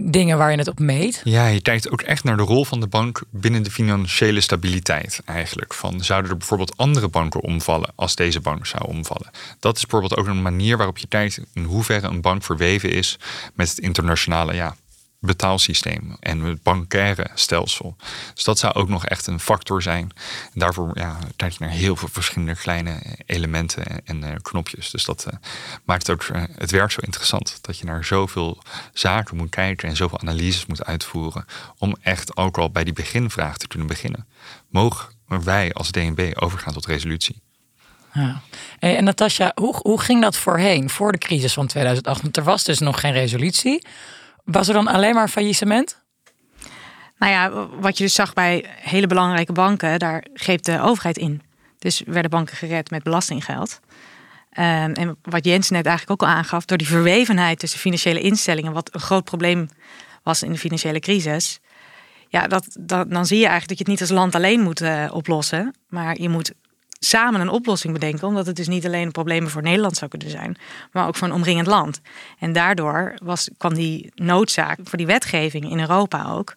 dingen 0.00 0.38
waar 0.38 0.50
je 0.50 0.58
het 0.58 0.68
op 0.68 0.78
meet? 0.78 1.20
Ja, 1.24 1.46
je 1.46 1.60
kijkt 1.60 1.90
ook 1.90 2.02
echt 2.02 2.24
naar 2.24 2.36
de 2.36 2.42
rol 2.42 2.64
van 2.64 2.80
de 2.80 2.86
bank 2.86 3.22
binnen 3.30 3.62
de 3.62 3.70
financiële 3.70 4.40
stabiliteit 4.40 5.20
eigenlijk. 5.24 5.74
Van, 5.74 6.00
zouden 6.00 6.30
er 6.30 6.36
bijvoorbeeld 6.36 6.76
andere 6.76 7.08
banken 7.08 7.42
omvallen 7.42 7.92
als 7.94 8.14
deze 8.14 8.40
bank 8.40 8.66
zou 8.66 8.84
omvallen? 8.86 9.30
Dat 9.60 9.76
is 9.76 9.82
bijvoorbeeld 9.86 10.20
ook 10.20 10.26
een 10.26 10.42
manier 10.42 10.76
waarop 10.76 10.98
je 10.98 11.06
kijkt 11.06 11.40
in 11.54 11.64
hoeverre 11.64 12.08
een 12.08 12.20
bank 12.20 12.42
verweven 12.42 12.90
is 12.90 13.18
met 13.54 13.68
het 13.68 13.78
internationale 13.78 14.54
ja, 14.54 14.76
betaalsysteem 15.22 16.16
en 16.20 16.40
het 16.40 16.62
bankaire 16.62 17.30
stelsel. 17.34 17.96
Dus 18.34 18.44
dat 18.44 18.58
zou 18.58 18.74
ook 18.74 18.88
nog 18.88 19.06
echt 19.06 19.26
een 19.26 19.40
factor 19.40 19.82
zijn. 19.82 20.10
En 20.54 20.60
daarvoor 20.60 20.90
ja, 20.94 21.18
kijk 21.36 21.52
je 21.52 21.64
naar 21.64 21.74
heel 21.74 21.96
veel 21.96 22.08
verschillende 22.08 22.56
kleine 22.56 23.02
elementen 23.26 24.06
en, 24.06 24.24
uh, 24.24 24.30
knopjes. 24.42 24.90
Dus 24.90 25.04
dat 25.04 25.26
uh, 25.28 25.38
maakt 25.84 26.10
ook 26.10 26.22
uh, 26.22 26.42
het 26.54 26.70
werk 26.70 26.90
zo 26.90 27.00
interessant. 27.00 27.58
Dat 27.60 27.78
je 27.78 27.84
naar 27.84 28.04
zoveel 28.04 28.62
zaken 28.92 29.36
moet 29.36 29.50
kijken 29.50 29.88
en 29.88 29.96
zoveel 29.96 30.20
analyses 30.20 30.66
moet 30.66 30.84
uitvoeren. 30.84 31.44
Om 31.78 31.96
echt 32.00 32.36
ook 32.36 32.58
al 32.58 32.70
bij 32.70 32.84
die 32.84 32.92
beginvraag 32.92 33.56
te 33.56 33.68
kunnen 33.68 33.88
beginnen. 33.88 34.26
Mogen 34.68 35.08
wij 35.26 35.72
als 35.72 35.90
DNB 35.90 36.32
overgaan 36.34 36.72
tot 36.72 36.86
resolutie? 36.86 37.42
Ja. 38.12 38.40
en 38.78 39.04
Natasja, 39.04 39.52
hoe, 39.54 39.76
hoe 39.82 40.00
ging 40.00 40.22
dat 40.22 40.36
voorheen, 40.36 40.90
voor 40.90 41.12
de 41.12 41.18
crisis 41.18 41.52
van 41.52 41.66
2008? 41.66 42.22
Want 42.22 42.36
er 42.36 42.44
was 42.44 42.64
dus 42.64 42.78
nog 42.78 43.00
geen 43.00 43.12
resolutie. 43.12 43.86
Was 44.44 44.68
er 44.68 44.74
dan 44.74 44.86
alleen 44.86 45.14
maar 45.14 45.28
faillissement? 45.28 46.00
Nou 47.18 47.32
ja, 47.32 47.68
wat 47.80 47.98
je 47.98 48.04
dus 48.04 48.14
zag 48.14 48.32
bij 48.32 48.64
hele 48.68 49.06
belangrijke 49.06 49.52
banken, 49.52 49.98
daar 49.98 50.24
greep 50.34 50.62
de 50.62 50.80
overheid 50.80 51.18
in. 51.18 51.42
Dus 51.78 52.02
werden 52.06 52.30
banken 52.30 52.56
gered 52.56 52.90
met 52.90 53.02
belastinggeld. 53.02 53.80
Ehm, 54.50 54.92
en 54.92 55.16
wat 55.22 55.44
Jens 55.44 55.70
net 55.70 55.86
eigenlijk 55.86 56.22
ook 56.22 56.28
al 56.28 56.34
aangaf, 56.34 56.64
door 56.64 56.78
die 56.78 56.86
verwevenheid 56.86 57.58
tussen 57.58 57.78
financiële 57.78 58.20
instellingen, 58.20 58.72
wat 58.72 58.94
een 58.94 59.00
groot 59.00 59.24
probleem 59.24 59.68
was 60.22 60.42
in 60.42 60.52
de 60.52 60.58
financiële 60.58 61.00
crisis. 61.00 61.60
Ja, 62.28 62.46
dat, 62.46 62.76
dan 63.08 63.26
zie 63.26 63.38
je 63.38 63.46
eigenlijk 63.46 63.68
dat 63.68 63.78
je 63.78 63.84
het 63.84 63.86
niet 63.86 64.00
als 64.00 64.10
land 64.10 64.34
alleen 64.34 64.60
moet 64.60 64.80
uh, 64.80 65.10
oplossen. 65.12 65.74
Maar 65.88 66.20
je 66.20 66.28
moet 66.28 66.52
samen 67.04 67.40
een 67.40 67.48
oplossing 67.48 67.92
bedenken. 67.92 68.28
Omdat 68.28 68.46
het 68.46 68.56
dus 68.56 68.68
niet 68.68 68.86
alleen 68.86 69.06
een 69.06 69.12
probleem 69.12 69.48
voor 69.48 69.62
Nederland 69.62 69.96
zou 69.96 70.10
kunnen 70.10 70.30
zijn, 70.30 70.56
maar 70.92 71.06
ook 71.06 71.16
voor 71.16 71.28
een 71.28 71.34
omringend 71.34 71.66
land. 71.66 72.00
En 72.38 72.52
daardoor 72.52 73.14
was, 73.22 73.50
kwam 73.56 73.74
die 73.74 74.12
noodzaak 74.14 74.78
voor 74.82 74.98
die 74.98 75.06
wetgeving 75.06 75.70
in 75.70 75.80
Europa 75.80 76.30
ook. 76.30 76.54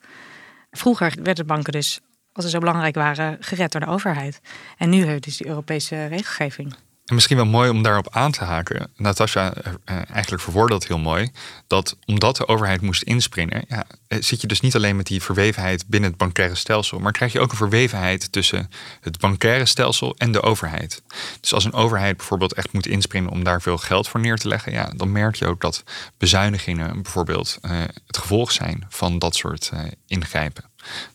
Vroeger 0.72 1.14
werden 1.24 1.46
banken 1.46 1.72
dus, 1.72 2.00
als 2.34 2.46
ze 2.46 2.52
zo 2.52 2.60
belangrijk 2.60 2.96
waren, 2.96 3.38
gered 3.40 3.72
door 3.72 3.82
de 3.82 3.88
overheid. 3.88 4.42
En 4.78 4.90
nu 4.90 5.04
heeft 5.04 5.24
dus 5.24 5.38
die 5.38 5.48
Europese 5.48 6.06
regelgeving. 6.06 6.76
En 7.06 7.14
misschien 7.14 7.38
wel 7.38 7.46
mooi 7.46 7.70
om 7.70 7.84
daarop 7.84 8.08
aan 8.12 8.32
te 8.32 8.44
haken. 8.44 8.92
Natasja 8.96 9.54
uh, 9.58 9.96
eigenlijk 10.10 10.44
verwoordde 10.44 10.74
dat 10.74 10.88
heel 10.88 10.98
mooi. 10.98 11.32
Dat 11.68 11.98
omdat 12.06 12.38
de 12.38 12.48
overheid 12.48 12.82
moest 12.82 13.02
inspringen, 13.02 13.66
ja, 13.68 13.86
eh, 14.08 14.22
zit 14.22 14.42
je 14.42 14.48
dus 14.48 14.60
niet 14.60 14.76
alleen 14.76 14.96
met 14.96 15.08
die 15.08 15.22
verwevenheid 15.22 15.88
binnen 15.88 16.10
het 16.10 16.20
bankaire 16.20 16.56
stelsel, 16.56 17.00
maar 17.00 17.12
krijg 17.12 17.32
je 17.32 17.40
ook 17.40 17.52
een 17.52 17.58
verwevenheid 17.58 18.32
tussen 18.32 18.70
het 19.02 19.20
bankaire 19.20 19.66
stelsel 19.66 20.16
en 20.18 20.32
de 20.32 20.42
overheid. 20.42 21.02
Dus 21.40 21.54
als 21.54 21.64
een 21.64 21.74
overheid 21.74 22.18
bijvoorbeeld 22.18 22.54
echt 22.54 22.74
moet 22.74 22.88
inspringen 22.88 23.30
om 23.30 23.44
daar 23.44 23.62
veel 23.62 23.78
geld 23.78 24.08
voor 24.08 24.20
neer 24.20 24.38
te 24.38 24.48
leggen, 24.48 24.72
ja, 24.72 24.92
dan 24.96 25.12
merk 25.12 25.36
je 25.36 25.48
ook 25.48 25.62
dat 25.62 25.84
bezuinigingen 26.18 27.02
bijvoorbeeld 27.02 27.60
het 28.08 28.18
gevolg 28.18 28.52
zijn 28.52 28.86
van 28.90 29.20
dat 29.20 29.36
soort 29.36 29.72
ingrijpen. 30.08 30.64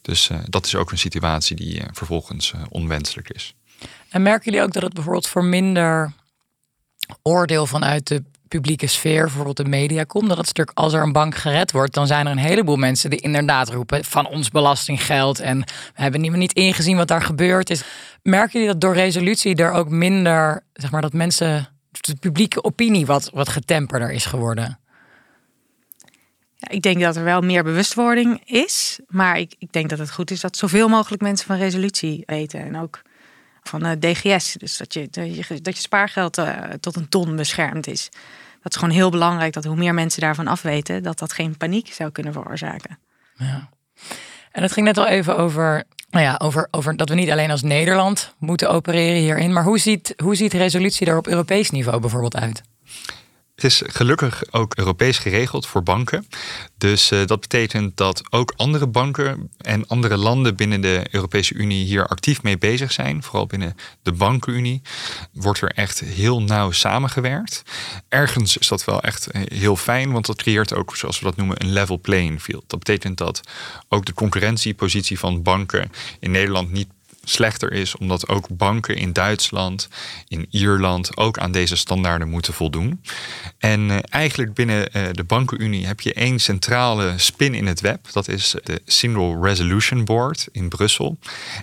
Dus 0.03 0.31
dat 0.45 0.67
is 0.67 0.75
ook 0.75 0.91
een 0.91 0.99
situatie 0.99 1.57
die 1.57 1.83
vervolgens 1.93 2.53
onwenselijk 2.69 3.31
is. 3.31 3.55
En 4.11 4.23
merken 4.23 4.51
jullie 4.51 4.67
ook 4.67 4.73
dat 4.73 4.83
het 4.83 4.95
bijvoorbeeld 4.95 5.29
voor 5.29 5.45
minder 5.45 6.13
oordeel 7.23 7.67
vanuit 7.67 8.07
de 8.07 8.23
publieke 8.51 8.87
sfeer, 8.87 9.23
bijvoorbeeld 9.23 9.57
de 9.57 9.65
media, 9.65 10.05
komt? 10.05 10.29
Dat 10.29 10.37
het 10.37 10.49
stuk 10.49 10.71
als 10.75 10.93
er 10.93 11.03
een 11.03 11.13
bank 11.13 11.35
gered 11.35 11.73
wordt, 11.73 11.95
dan 11.95 12.07
zijn 12.07 12.27
er 12.27 12.33
een 12.33 12.39
heleboel 12.39 12.77
mensen 12.77 13.11
die 13.11 13.21
inderdaad 13.21 13.69
roepen 13.69 14.05
van 14.05 14.27
ons 14.27 14.49
belastinggeld 14.49 15.41
en 15.41 15.59
we 15.61 16.03
hebben 16.03 16.21
niet, 16.21 16.33
niet 16.33 16.53
ingezien 16.53 16.97
wat 16.97 17.09
daar 17.09 17.23
gebeurd 17.23 17.71
is. 17.71 17.83
Merken 18.23 18.53
jullie 18.53 18.67
dat 18.67 18.81
door 18.81 18.95
resolutie 18.95 19.57
er 19.57 19.73
ook 19.73 19.89
minder, 19.89 20.65
zeg 20.73 20.91
maar, 20.91 21.01
dat 21.01 21.13
mensen, 21.13 21.69
de 21.91 22.17
publieke 22.21 22.65
opinie 22.65 23.07
wat, 23.07 23.31
wat 23.33 23.49
getemperder 23.49 24.11
is 24.11 24.27
geworden? 24.27 24.79
Ik 26.69 26.83
denk 26.83 27.01
dat 27.01 27.17
er 27.17 27.25
wel 27.25 27.41
meer 27.41 27.65
bewustwording 27.65 28.43
is, 28.45 29.01
maar 29.07 29.39
ik, 29.39 29.55
ik 29.59 29.73
denk 29.73 29.89
dat 29.91 29.99
het 29.99 30.13
goed 30.13 30.31
is 30.31 30.41
dat 30.41 30.57
zoveel 30.57 30.89
mogelijk 30.89 31.23
mensen 31.23 31.47
van 31.47 31.57
resolutie 31.57 32.23
weten 32.27 32.61
en 32.61 32.77
ook 32.77 33.01
van 33.62 33.85
eh, 33.85 33.93
DGS. 33.99 34.52
Dus 34.52 34.76
dat 34.76 34.95
je, 34.95 35.09
dat 35.62 35.76
je 35.76 35.83
spaargeld 35.83 36.38
uh, 36.38 36.59
tot 36.81 36.97
een 36.97 37.09
ton 37.09 37.37
beschermd 37.37 37.87
is. 37.87 38.09
Dat 38.62 38.73
is 38.73 38.79
gewoon 38.79 38.95
heel 38.95 39.11
belangrijk 39.11 39.52
dat 39.52 39.64
hoe 39.64 39.76
meer 39.76 39.95
mensen 39.95 40.21
daarvan 40.21 40.47
afweten, 40.47 41.02
dat 41.02 41.19
dat 41.19 41.33
geen 41.33 41.57
paniek 41.57 41.93
zou 41.93 42.11
kunnen 42.11 42.33
veroorzaken. 42.33 42.99
Ja. 43.35 43.69
En 44.52 44.62
het 44.62 44.73
ging 44.73 44.87
net 44.87 44.99
al 44.99 45.07
even 45.07 45.37
over, 45.37 45.85
nou 46.11 46.25
ja, 46.25 46.35
over, 46.43 46.69
over 46.71 46.97
dat 46.97 47.09
we 47.09 47.14
niet 47.14 47.31
alleen 47.31 47.50
als 47.50 47.62
Nederland 47.62 48.35
moeten 48.38 48.71
opereren 48.71 49.21
hierin. 49.21 49.52
Maar 49.52 49.64
hoe 49.64 49.79
ziet, 49.79 50.14
hoe 50.17 50.35
ziet 50.35 50.52
resolutie 50.52 51.07
er 51.07 51.17
op 51.17 51.26
Europees 51.26 51.71
niveau 51.71 52.00
bijvoorbeeld 52.00 52.37
uit? 52.37 52.62
Het 53.61 53.71
is 53.71 53.83
gelukkig 53.87 54.43
ook 54.50 54.75
Europees 54.75 55.19
geregeld 55.19 55.67
voor 55.67 55.83
banken. 55.83 56.26
Dus 56.79 57.12
uh, 57.12 57.26
dat 57.26 57.40
betekent 57.40 57.97
dat 57.97 58.23
ook 58.31 58.52
andere 58.57 58.87
banken 58.87 59.50
en 59.59 59.87
andere 59.87 60.17
landen 60.17 60.57
binnen 60.57 60.81
de 60.81 61.07
Europese 61.11 61.55
Unie 61.55 61.85
hier 61.85 62.07
actief 62.07 62.43
mee 62.43 62.59
bezig 62.59 62.93
zijn. 62.93 63.23
Vooral 63.23 63.47
binnen 63.47 63.76
de 64.02 64.12
bankenunie 64.12 64.83
wordt 65.33 65.61
er 65.61 65.71
echt 65.71 66.00
heel 66.00 66.43
nauw 66.43 66.71
samengewerkt. 66.71 67.62
Ergens 68.09 68.57
is 68.57 68.69
dat 68.69 68.85
wel 68.85 69.02
echt 69.02 69.26
eh, 69.26 69.43
heel 69.59 69.76
fijn, 69.76 70.12
want 70.12 70.26
dat 70.26 70.37
creëert 70.37 70.75
ook, 70.75 70.97
zoals 70.97 71.19
we 71.19 71.25
dat 71.25 71.37
noemen, 71.37 71.62
een 71.62 71.73
level 71.73 71.99
playing 71.99 72.43
field. 72.43 72.64
Dat 72.67 72.79
betekent 72.79 73.19
dat 73.19 73.40
ook 73.88 74.05
de 74.05 74.14
concurrentiepositie 74.14 75.19
van 75.19 75.43
banken 75.43 75.93
in 76.21 76.31
Nederland 76.31 76.73
niet 76.73 76.88
slechter 77.31 77.73
is, 77.73 77.97
omdat 77.97 78.29
ook 78.29 78.49
banken 78.49 78.97
in 78.97 79.13
Duitsland, 79.13 79.89
in 80.29 80.47
Ierland 80.51 81.17
ook 81.17 81.39
aan 81.39 81.53
deze 81.53 81.77
standaarden 81.77 82.29
moeten 82.29 82.55
voldoen. 82.55 83.03
En 83.59 83.89
uh, 83.89 83.99
eigenlijk 84.09 84.55
binnen 84.55 84.89
uh, 84.97 85.09
de 85.13 85.25
bankenunie 85.25 85.87
heb 85.87 86.01
je 86.01 86.13
één 86.13 86.39
centrale 86.39 87.15
spin 87.17 87.55
in 87.55 87.67
het 87.67 87.81
web. 87.81 88.13
Dat 88.13 88.29
is 88.29 88.55
de 88.65 88.83
Single 88.85 89.41
Resolution 89.41 90.05
Board 90.05 90.49
in 90.53 90.69
Brussel. 90.69 91.19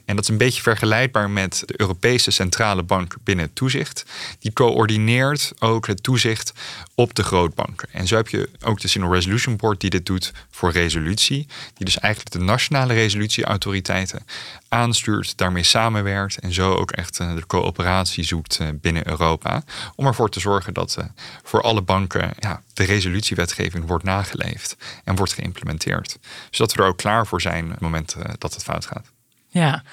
En 0.06 0.16
dat 0.16 0.24
is 0.24 0.30
een 0.30 0.38
beetje 0.38 0.62
vergelijkbaar 0.62 1.30
met 1.30 1.64
de 1.66 1.74
Europese 1.82 2.32
Centrale 2.32 2.84
Bank 2.84 3.16
binnen 3.24 3.54
toezicht. 3.54 4.06
Die 4.40 4.54
coördineert 4.54 5.54
ook 5.60 5.88
het 5.88 6.04
toezicht 6.04 6.54
op 6.96 7.16
de 7.16 7.24
grootbanken. 7.24 7.88
En 7.92 8.08
zo 8.08 8.16
heb 8.16 8.28
je 8.28 8.50
ook 8.62 8.82
de 8.82 8.88
Single 8.88 9.12
Resolution 9.12 9.56
Board 9.56 9.82
die 9.82 9.90
dit 9.90 10.06
doet 10.06 10.34
voor 10.52 10.72
resolutie. 10.72 11.48
Die 11.74 11.86
dus 11.86 12.00
eigenlijk 12.00 12.34
de 12.36 12.44
nationale 12.44 12.94
resolutieautoriteiten 12.94 14.26
aanstuurt, 14.70 15.38
daarmee 15.38 15.57
samenwerkt 15.64 16.40
en 16.40 16.54
zo 16.54 16.74
ook 16.74 16.92
echt 16.92 17.20
eh, 17.20 17.36
de 17.36 17.46
coöperatie 17.46 18.24
zoekt 18.24 18.58
eh, 18.60 18.68
binnen 18.74 19.08
Europa. 19.08 19.64
Om 19.96 20.06
ervoor 20.06 20.30
te 20.30 20.40
zorgen 20.40 20.74
dat 20.74 20.96
eh, 20.98 21.06
voor 21.44 21.62
alle 21.62 21.82
banken 21.82 22.32
ja, 22.40 22.62
de 22.74 22.84
resolutiewetgeving 22.84 23.88
wordt 23.88 24.04
nageleefd 24.04 24.78
en 25.04 25.16
wordt 25.16 25.34
geïmplementeerd. 25.34 26.18
Zodat 26.50 26.74
we 26.74 26.82
er 26.82 26.88
ook 26.88 26.98
klaar 26.98 27.28
voor 27.28 27.42
zijn 27.42 27.66
op 27.66 27.72
het 27.72 27.80
moment 27.80 28.16
dat 28.38 28.54
het 28.54 28.64
fout 28.64 28.86
gaat. 28.86 29.12
Ja, 29.48 29.84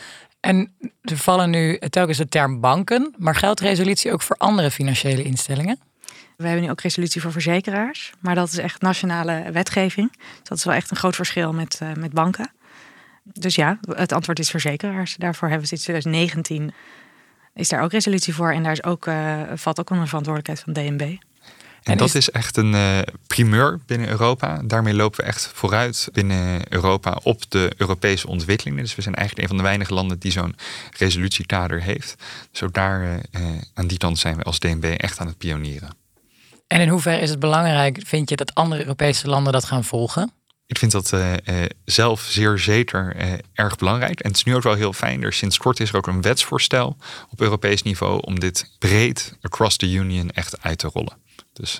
en 0.40 0.74
er 1.00 1.16
vallen 1.16 1.50
nu 1.50 1.78
telkens 1.78 2.18
de 2.18 2.28
term 2.28 2.60
banken, 2.60 3.14
maar 3.18 3.36
geldt 3.36 3.60
resolutie 3.60 4.12
ook 4.12 4.22
voor 4.22 4.36
andere 4.36 4.70
financiële 4.70 5.22
instellingen? 5.22 5.78
We 6.36 6.44
hebben 6.46 6.64
nu 6.64 6.70
ook 6.70 6.80
resolutie 6.80 7.20
voor 7.20 7.32
verzekeraars, 7.32 8.12
maar 8.20 8.34
dat 8.34 8.48
is 8.48 8.58
echt 8.58 8.80
nationale 8.80 9.50
wetgeving. 9.52 10.12
Dus 10.16 10.48
dat 10.48 10.58
is 10.58 10.64
wel 10.64 10.74
echt 10.74 10.90
een 10.90 10.96
groot 10.96 11.16
verschil 11.16 11.52
met, 11.52 11.80
met 11.96 12.12
banken. 12.12 12.50
Dus 13.32 13.54
ja, 13.54 13.78
het 13.88 14.12
antwoord 14.12 14.38
is 14.38 14.50
verzekeraars. 14.50 15.16
Daarvoor 15.16 15.48
hebben 15.48 15.68
we 15.68 15.76
sinds 15.76 15.84
2019 15.84 16.74
is 17.54 17.68
daar 17.68 17.82
ook 17.82 17.92
resolutie 17.92 18.34
voor. 18.34 18.52
En 18.52 18.62
daar 18.62 18.72
is 18.72 18.84
ook, 18.84 19.06
uh, 19.06 19.40
valt 19.54 19.80
ook 19.80 19.90
onder 19.90 20.08
verantwoordelijkheid 20.08 20.60
van 20.60 20.72
DNB. 20.72 21.16
En, 21.82 21.96
dat 21.96 22.14
is... 22.14 22.30
echt 22.30 22.56
een 22.56 22.72
uh, 22.72 22.98
primeur 23.26 23.80
binnen 23.86 24.08
Europa. 24.08 24.62
Daarmee 24.64 24.94
lopen 24.94 25.20
we 25.20 25.26
echt 25.26 25.46
vooruit 25.54 26.08
binnen 26.12 26.72
Europa 26.72 27.20
op 27.22 27.50
de 27.50 27.72
Europese 27.76 28.26
ontwikkelingen. 28.26 28.82
Dus 28.82 28.94
we 28.94 29.02
zijn 29.02 29.14
eigenlijk 29.14 29.42
een 29.42 29.54
van 29.54 29.64
de 29.64 29.68
weinige 29.68 29.94
landen 29.94 30.18
die 30.18 30.32
zo'n 30.32 30.56
resolutiekader 30.98 31.82
heeft. 31.82 32.14
Dus 32.50 32.62
ook 32.62 32.72
daar 32.72 33.02
uh, 33.02 33.20
aan 33.74 33.86
die 33.86 33.98
kant 33.98 34.18
zijn 34.18 34.36
we 34.36 34.42
als 34.42 34.58
DNB 34.58 34.84
echt 34.84 35.18
aan 35.18 35.26
het 35.26 35.38
pionieren. 35.38 35.90
En 36.66 36.80
in 36.80 36.88
hoeverre 36.88 37.20
is 37.20 37.30
het 37.30 37.38
belangrijk, 37.38 38.00
vind 38.04 38.28
je, 38.28 38.36
dat 38.36 38.54
andere 38.54 38.80
Europese 38.80 39.28
landen 39.28 39.52
dat 39.52 39.64
gaan 39.64 39.84
volgen? 39.84 40.32
Ik 40.66 40.78
vind 40.78 40.92
dat 40.92 41.12
uh, 41.12 41.32
zelf 41.84 42.20
zeer 42.20 42.58
zeker 42.58 43.16
uh, 43.16 43.32
erg 43.52 43.76
belangrijk. 43.76 44.20
En 44.20 44.28
het 44.28 44.36
is 44.36 44.44
nu 44.44 44.54
ook 44.54 44.62
wel 44.62 44.74
heel 44.74 44.92
fijn. 44.92 45.22
Er 45.22 45.32
sinds 45.32 45.58
kort 45.58 45.80
is 45.80 45.88
er 45.88 45.96
ook 45.96 46.06
een 46.06 46.22
wetsvoorstel 46.22 46.96
op 47.30 47.40
Europees 47.40 47.82
niveau 47.82 48.20
om 48.20 48.40
dit 48.40 48.70
breed 48.78 49.36
across 49.40 49.76
the 49.76 49.92
union 49.92 50.30
echt 50.30 50.62
uit 50.62 50.78
te 50.78 50.90
rollen. 50.92 51.16
Dus 51.52 51.78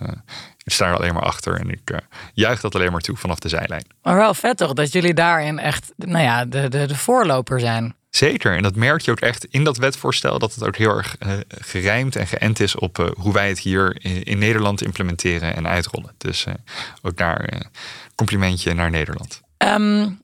ik 0.65 0.73
sta 0.73 0.87
er 0.87 0.97
alleen 0.97 1.15
maar 1.15 1.23
achter 1.23 1.61
en 1.61 1.71
ik 1.71 2.01
juich 2.35 2.61
dat 2.61 2.75
alleen 2.75 2.93
maar 2.93 3.01
toe 3.01 3.17
vanaf 3.17 3.39
de 3.39 3.49
zijlijn. 3.49 3.85
Maar 4.03 4.17
wel 4.17 4.35
vet 4.35 4.57
toch 4.57 4.73
dat 4.73 4.93
jullie 4.93 5.15
daarin 5.15 5.59
echt 5.59 5.93
nou 5.97 6.25
ja, 6.25 6.45
de, 6.45 6.69
de, 6.69 6.87
de 6.87 6.97
voorloper 6.97 7.61
zijn. 7.61 7.95
Zeker, 8.15 8.57
en 8.57 8.63
dat 8.63 8.77
merk 8.77 9.01
je 9.01 9.11
ook 9.11 9.21
echt 9.21 9.45
in 9.45 9.65
dat 9.65 9.77
wetvoorstel, 9.77 10.39
dat 10.39 10.55
het 10.55 10.65
ook 10.65 10.77
heel 10.77 10.97
erg 10.97 11.17
uh, 11.27 11.33
gerijmd 11.49 12.17
en 12.17 12.27
geënt 12.27 12.61
is 12.61 12.75
op 12.75 12.99
uh, 12.99 13.07
hoe 13.17 13.33
wij 13.33 13.49
het 13.49 13.59
hier 13.59 13.97
in, 14.05 14.23
in, 14.23 14.39
Nederland 14.39 14.83
implementeren 14.83 15.57
en 15.57 15.69
uitrollen. 15.69 16.15
Dus 16.19 16.47
uh, 16.47 16.55
ook 17.03 17.17
daar 17.17 17.63
complimentje 18.15 18.75
naar 18.75 18.91
Nederland. 18.91 19.41
Um, 19.59 20.23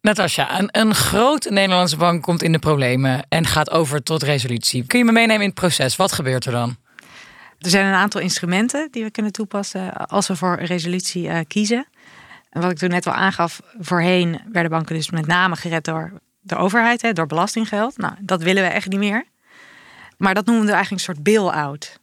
Natasja, 0.00 0.58
een, 0.58 0.68
een 0.70 0.94
grote 0.94 1.50
Nederlandse 1.50 1.96
bank 1.96 2.22
komt 2.22 2.42
in 2.42 2.52
de 2.52 2.58
problemen 2.58 3.26
en 3.28 3.46
gaat 3.46 3.70
over 3.70 4.02
tot 4.02 4.22
resolutie. 4.22 4.86
Kun 4.86 4.98
je 4.98 5.04
me 5.04 5.12
meenemen 5.12 5.42
in 5.42 5.48
het 5.48 5.58
proces? 5.58 5.96
Wat 5.96 6.12
gebeurt 6.12 6.44
er 6.44 6.52
dan? 6.52 6.76
Er 7.58 7.70
zijn 7.70 7.86
een 7.86 7.94
aantal 7.94 8.20
instrumenten 8.20 8.88
die 8.90 9.04
we 9.04 9.10
kunnen 9.10 9.32
toepassen 9.32 9.92
als 9.92 10.28
we 10.28 10.36
voor 10.36 10.56
resolutie 10.60 11.44
kiezen. 11.44 11.86
En 12.50 12.60
wat 12.60 12.70
ik 12.70 12.78
toen 12.78 12.88
net 12.88 13.06
al 13.06 13.12
aangaf, 13.12 13.60
voorheen 13.78 14.40
werden 14.52 14.70
banken 14.70 14.94
dus 14.94 15.10
met 15.10 15.26
name 15.26 15.56
gered 15.56 15.84
door 15.84 16.12
de 16.40 16.56
overheid, 16.56 17.02
hè, 17.02 17.12
door 17.12 17.26
belastinggeld. 17.26 17.96
Nou, 17.96 18.14
dat 18.20 18.42
willen 18.42 18.62
we 18.62 18.68
echt 18.68 18.88
niet 18.88 18.98
meer. 18.98 19.24
Maar 20.16 20.34
dat 20.34 20.46
noemen 20.46 20.66
we 20.66 20.72
eigenlijk 20.72 21.02
een 21.02 21.14
soort 21.14 21.24
bail-out. 21.24 21.98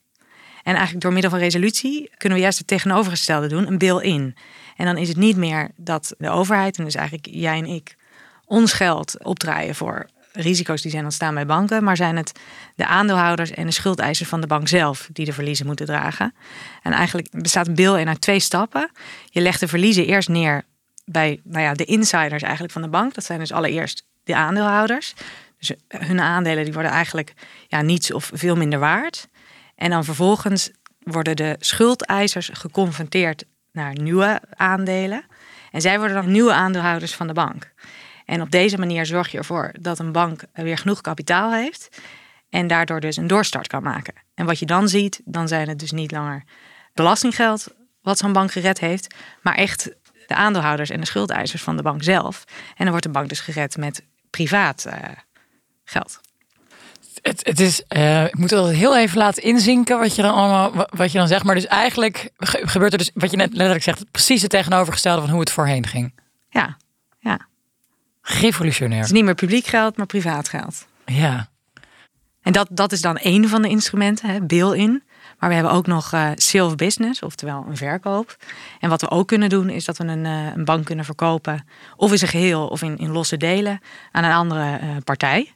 En 0.63 0.73
eigenlijk 0.73 1.01
door 1.01 1.13
middel 1.13 1.31
van 1.31 1.39
resolutie 1.39 2.09
kunnen 2.17 2.37
we 2.37 2.43
juist 2.43 2.57
het 2.57 2.67
tegenovergestelde 2.67 3.47
doen, 3.47 3.67
een 3.67 3.77
bail-in. 3.77 4.35
En 4.75 4.85
dan 4.85 4.97
is 4.97 5.07
het 5.07 5.17
niet 5.17 5.37
meer 5.37 5.71
dat 5.75 6.15
de 6.17 6.29
overheid, 6.29 6.77
en 6.77 6.83
dus 6.83 6.95
eigenlijk 6.95 7.27
jij 7.31 7.57
en 7.57 7.65
ik, 7.65 7.95
ons 8.45 8.73
geld 8.73 9.23
opdraaien 9.23 9.75
voor 9.75 10.09
risico's 10.35 10.81
die 10.81 10.91
zijn 10.91 11.03
ontstaan 11.03 11.33
bij 11.33 11.45
banken, 11.45 11.83
maar 11.83 11.97
zijn 11.97 12.15
het 12.15 12.39
de 12.75 12.85
aandeelhouders 12.85 13.51
en 13.51 13.65
de 13.65 13.71
schuldeisers 13.71 14.29
van 14.29 14.41
de 14.41 14.47
bank 14.47 14.67
zelf 14.67 15.09
die 15.11 15.25
de 15.25 15.33
verliezen 15.33 15.65
moeten 15.65 15.85
dragen. 15.85 16.35
En 16.81 16.91
eigenlijk 16.91 17.27
bestaat 17.31 17.67
een 17.67 17.75
bill 17.75 17.99
in 17.99 18.07
uit 18.07 18.21
twee 18.21 18.39
stappen. 18.39 18.91
Je 19.29 19.41
legt 19.41 19.59
de 19.59 19.67
verliezen 19.67 20.05
eerst 20.05 20.29
neer 20.29 20.63
bij 21.05 21.39
nou 21.43 21.63
ja, 21.63 21.73
de 21.73 21.85
insiders 21.85 22.41
eigenlijk 22.41 22.73
van 22.73 22.81
de 22.81 22.87
bank. 22.87 23.13
Dat 23.13 23.23
zijn 23.23 23.39
dus 23.39 23.51
allereerst 23.51 24.05
de 24.23 24.35
aandeelhouders. 24.35 25.13
Dus 25.57 25.71
hun 25.87 26.19
aandelen 26.19 26.63
die 26.63 26.73
worden 26.73 26.91
eigenlijk 26.91 27.33
ja, 27.67 27.81
niets 27.81 28.11
of 28.11 28.31
veel 28.33 28.55
minder 28.55 28.79
waard. 28.79 29.27
En 29.75 29.89
dan 29.89 30.03
vervolgens 30.03 30.71
worden 30.99 31.35
de 31.35 31.55
schuldeisers 31.59 32.49
geconfronteerd 32.53 33.43
naar 33.75 33.93
nieuwe 34.01 34.41
aandelen. 34.49 35.25
En 35.71 35.81
zij 35.81 35.97
worden 35.97 36.15
dan 36.15 36.31
nieuwe 36.31 36.53
aandeelhouders 36.53 37.15
van 37.15 37.27
de 37.27 37.33
bank. 37.33 37.73
En 38.25 38.41
op 38.41 38.51
deze 38.51 38.77
manier 38.77 39.05
zorg 39.05 39.31
je 39.31 39.37
ervoor 39.37 39.71
dat 39.79 39.99
een 39.99 40.11
bank 40.11 40.43
weer 40.53 40.77
genoeg 40.77 41.01
kapitaal 41.01 41.53
heeft. 41.53 42.01
En 42.49 42.67
daardoor 42.67 42.99
dus 42.99 43.17
een 43.17 43.27
doorstart 43.27 43.67
kan 43.67 43.83
maken. 43.83 44.13
En 44.33 44.45
wat 44.45 44.59
je 44.59 44.65
dan 44.65 44.89
ziet, 44.89 45.21
dan 45.25 45.47
zijn 45.47 45.67
het 45.67 45.79
dus 45.79 45.91
niet 45.91 46.11
langer 46.11 46.43
belastinggeld 46.93 47.67
wat 48.01 48.17
zo'n 48.17 48.33
bank 48.33 48.51
gered 48.51 48.79
heeft, 48.79 49.15
maar 49.41 49.55
echt 49.55 49.89
de 50.27 50.35
aandeelhouders 50.35 50.89
en 50.89 50.99
de 50.99 51.05
schuldeisers 51.05 51.61
van 51.61 51.77
de 51.77 51.83
bank 51.83 52.03
zelf. 52.03 52.43
En 52.47 52.75
dan 52.77 52.89
wordt 52.89 53.03
de 53.03 53.11
bank 53.11 53.29
dus 53.29 53.39
gered 53.39 53.77
met 53.77 54.03
privaat 54.29 54.85
uh, 54.87 54.93
geld. 55.83 56.21
Het, 57.21 57.45
het 57.45 57.59
is, 57.59 57.81
uh, 57.89 58.23
ik 58.23 58.37
moet 58.37 58.49
het 58.49 58.75
heel 58.75 58.97
even 58.97 59.17
laten 59.17 59.43
inzinken 59.43 59.99
wat 59.99 60.15
je 60.15 60.21
dan 60.21 60.33
allemaal, 60.33 60.87
wat 60.89 61.11
je 61.11 61.17
dan 61.17 61.27
zegt. 61.27 61.43
Maar 61.43 61.55
dus 61.55 61.67
eigenlijk 61.67 62.29
gebeurt 62.39 62.91
er 62.91 62.97
dus, 62.97 63.11
wat 63.13 63.31
je 63.31 63.37
net 63.37 63.49
letterlijk 63.49 63.83
zegt, 63.83 64.11
precies 64.11 64.41
het 64.41 64.51
tegenovergestelde 64.51 65.21
van 65.21 65.29
hoe 65.29 65.39
het 65.39 65.51
voorheen 65.51 65.87
ging. 65.87 66.13
Ja, 66.49 66.77
ja. 67.19 67.39
Revolutionair. 68.21 68.99
Het 68.99 69.05
is 69.05 69.15
niet 69.15 69.23
meer 69.23 69.35
publiek 69.35 69.65
geld, 69.65 69.97
maar 69.97 70.05
privaat 70.05 70.49
geld. 70.49 70.87
Ja. 71.05 71.49
En 72.41 72.53
dat, 72.53 72.67
dat 72.71 72.91
is 72.91 73.01
dan 73.01 73.17
één 73.17 73.49
van 73.49 73.61
de 73.61 73.69
instrumenten, 73.69 74.47
bail-in. 74.47 75.03
Maar 75.39 75.49
we 75.49 75.55
hebben 75.55 75.73
ook 75.73 75.87
nog 75.87 76.13
uh, 76.13 76.29
sale 76.35 76.65
of 76.65 76.75
business, 76.75 77.21
oftewel 77.21 77.65
een 77.69 77.77
verkoop. 77.77 78.37
En 78.79 78.89
wat 78.89 79.01
we 79.01 79.09
ook 79.09 79.27
kunnen 79.27 79.49
doen, 79.49 79.69
is 79.69 79.85
dat 79.85 79.97
we 79.97 80.03
een, 80.03 80.25
uh, 80.25 80.55
een 80.55 80.65
bank 80.65 80.85
kunnen 80.85 81.05
verkopen, 81.05 81.67
of 81.95 82.11
in 82.11 82.17
zijn 82.17 82.31
geheel 82.31 82.67
of 82.67 82.81
in, 82.81 82.97
in 82.97 83.11
losse 83.11 83.37
delen, 83.37 83.79
aan 84.11 84.23
een 84.23 84.31
andere 84.31 84.79
uh, 84.81 84.89
partij. 85.03 85.54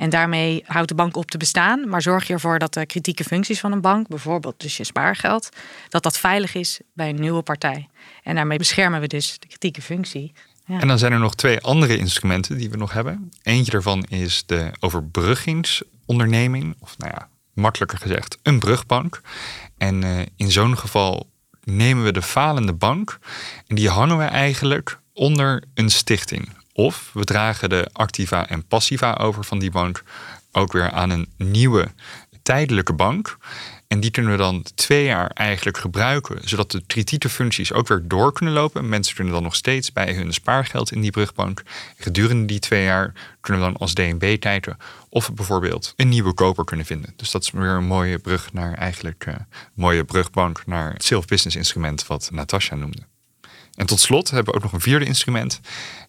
En 0.00 0.10
daarmee 0.10 0.62
houdt 0.66 0.88
de 0.88 0.94
bank 0.94 1.16
op 1.16 1.30
te 1.30 1.38
bestaan, 1.38 1.88
maar 1.88 2.02
zorg 2.02 2.26
je 2.26 2.32
ervoor 2.32 2.58
dat 2.58 2.74
de 2.74 2.86
kritieke 2.86 3.24
functies 3.24 3.60
van 3.60 3.72
een 3.72 3.80
bank, 3.80 4.08
bijvoorbeeld 4.08 4.60
dus 4.60 4.76
je 4.76 4.84
spaargeld, 4.84 5.48
dat 5.88 6.02
dat 6.02 6.18
veilig 6.18 6.54
is 6.54 6.80
bij 6.94 7.08
een 7.08 7.20
nieuwe 7.20 7.42
partij. 7.42 7.88
En 8.22 8.34
daarmee 8.34 8.58
beschermen 8.58 9.00
we 9.00 9.06
dus 9.06 9.38
de 9.38 9.46
kritieke 9.46 9.82
functie. 9.82 10.32
Ja. 10.66 10.80
En 10.80 10.88
dan 10.88 10.98
zijn 10.98 11.12
er 11.12 11.18
nog 11.18 11.34
twee 11.34 11.60
andere 11.60 11.96
instrumenten 11.96 12.56
die 12.56 12.70
we 12.70 12.76
nog 12.76 12.92
hebben. 12.92 13.32
Eentje 13.42 13.70
daarvan 13.70 14.04
is 14.08 14.42
de 14.46 14.70
overbruggingsonderneming, 14.78 16.76
of 16.78 16.98
nou 16.98 17.12
ja, 17.14 17.28
makkelijker 17.52 17.98
gezegd, 17.98 18.38
een 18.42 18.58
brugbank. 18.58 19.20
En 19.78 20.02
uh, 20.02 20.20
in 20.36 20.50
zo'n 20.50 20.78
geval 20.78 21.30
nemen 21.64 22.04
we 22.04 22.12
de 22.12 22.22
falende 22.22 22.72
bank 22.72 23.18
en 23.66 23.74
die 23.74 23.88
hangen 23.88 24.18
we 24.18 24.24
eigenlijk 24.24 24.98
onder 25.12 25.64
een 25.74 25.90
stichting. 25.90 26.58
Of 26.80 27.10
we 27.12 27.24
dragen 27.24 27.68
de 27.68 27.88
activa 27.92 28.48
en 28.48 28.66
passiva 28.66 29.14
over 29.14 29.44
van 29.44 29.58
die 29.58 29.70
bank 29.70 30.02
ook 30.52 30.72
weer 30.72 30.90
aan 30.90 31.10
een 31.10 31.28
nieuwe 31.36 31.88
tijdelijke 32.42 32.92
bank. 32.92 33.36
En 33.88 34.00
die 34.00 34.10
kunnen 34.10 34.32
we 34.32 34.38
dan 34.38 34.64
twee 34.74 35.04
jaar 35.04 35.30
eigenlijk 35.30 35.78
gebruiken, 35.78 36.48
zodat 36.48 36.70
de 36.70 36.82
kredietenfuncties 36.86 37.72
ook 37.72 37.88
weer 37.88 38.02
door 38.04 38.32
kunnen 38.32 38.54
lopen. 38.54 38.88
Mensen 38.88 39.14
kunnen 39.14 39.32
dan 39.34 39.42
nog 39.42 39.54
steeds 39.54 39.92
bij 39.92 40.14
hun 40.14 40.32
spaargeld 40.32 40.92
in 40.92 41.00
die 41.00 41.10
brugbank. 41.10 41.62
Gedurende 41.96 42.44
die 42.44 42.58
twee 42.58 42.84
jaar 42.84 43.12
kunnen 43.40 43.62
we 43.62 43.68
dan 43.68 43.80
als 43.80 43.94
DNB 43.94 44.38
kijken 44.38 44.76
of 45.08 45.26
we 45.26 45.32
bijvoorbeeld 45.32 45.92
een 45.96 46.08
nieuwe 46.08 46.34
koper 46.34 46.64
kunnen 46.64 46.86
vinden. 46.86 47.12
Dus 47.16 47.30
dat 47.30 47.42
is 47.42 47.50
weer 47.50 47.70
een 47.70 47.84
mooie 47.84 48.18
brug 48.18 48.52
naar 48.52 48.74
eigenlijk 48.74 49.26
uh, 49.28 49.34
mooie 49.74 50.04
brugbank 50.04 50.62
naar 50.66 50.92
het 50.92 51.04
self-business 51.04 51.56
instrument 51.56 52.06
wat 52.06 52.30
Natasja 52.32 52.74
noemde. 52.74 53.02
En 53.74 53.86
tot 53.86 54.00
slot 54.00 54.30
hebben 54.30 54.52
we 54.52 54.58
ook 54.58 54.64
nog 54.64 54.72
een 54.72 54.80
vierde 54.80 55.04
instrument. 55.04 55.60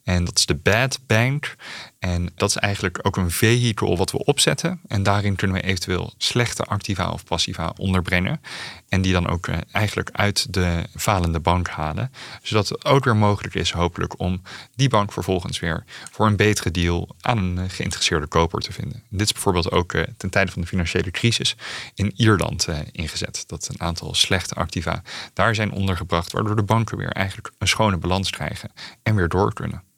En 0.03 0.25
dat 0.25 0.37
is 0.37 0.45
de 0.45 0.55
Bad 0.55 0.99
Bank. 1.07 1.55
En 2.01 2.29
dat 2.35 2.49
is 2.49 2.55
eigenlijk 2.55 2.99
ook 3.01 3.17
een 3.17 3.31
vehikel 3.31 3.97
wat 3.97 4.11
we 4.11 4.25
opzetten. 4.25 4.79
En 4.87 5.03
daarin 5.03 5.35
kunnen 5.35 5.57
we 5.57 5.63
eventueel 5.63 6.13
slechte 6.17 6.63
activa 6.63 7.09
of 7.09 7.23
passiva 7.23 7.73
onderbrengen. 7.77 8.41
En 8.89 9.01
die 9.01 9.13
dan 9.13 9.27
ook 9.27 9.47
eh, 9.47 9.57
eigenlijk 9.71 10.09
uit 10.11 10.53
de 10.53 10.83
falende 10.95 11.39
bank 11.39 11.67
halen. 11.67 12.11
Zodat 12.41 12.69
het 12.69 12.85
ook 12.85 13.05
weer 13.05 13.15
mogelijk 13.15 13.55
is, 13.55 13.71
hopelijk, 13.71 14.19
om 14.19 14.41
die 14.75 14.89
bank 14.89 15.11
vervolgens 15.11 15.59
weer 15.59 15.83
voor 16.11 16.25
een 16.27 16.35
betere 16.35 16.71
deal 16.71 17.15
aan 17.19 17.37
een 17.37 17.57
eh, 17.57 17.63
geïnteresseerde 17.67 18.27
koper 18.27 18.61
te 18.61 18.73
vinden. 18.73 19.03
Dit 19.09 19.21
is 19.21 19.33
bijvoorbeeld 19.33 19.71
ook 19.71 19.93
eh, 19.93 20.03
ten 20.17 20.29
tijde 20.29 20.51
van 20.51 20.61
de 20.61 20.67
financiële 20.67 21.11
crisis 21.11 21.55
in 21.93 22.13
Ierland 22.15 22.67
ingezet. 22.91 23.43
Dat 23.47 23.67
een 23.71 23.81
aantal 23.81 24.13
slechte 24.13 24.55
activa 24.55 25.01
daar 25.33 25.55
zijn 25.55 25.71
ondergebracht, 25.71 26.31
waardoor 26.31 26.55
de 26.55 26.63
banken 26.63 26.97
weer 26.97 27.11
eigenlijk 27.11 27.51
een 27.57 27.67
schone 27.67 27.97
balans 27.97 28.29
krijgen 28.29 28.71
en 29.03 29.15
weer 29.15 29.27
door 29.27 29.53
kunnen. 29.53 29.90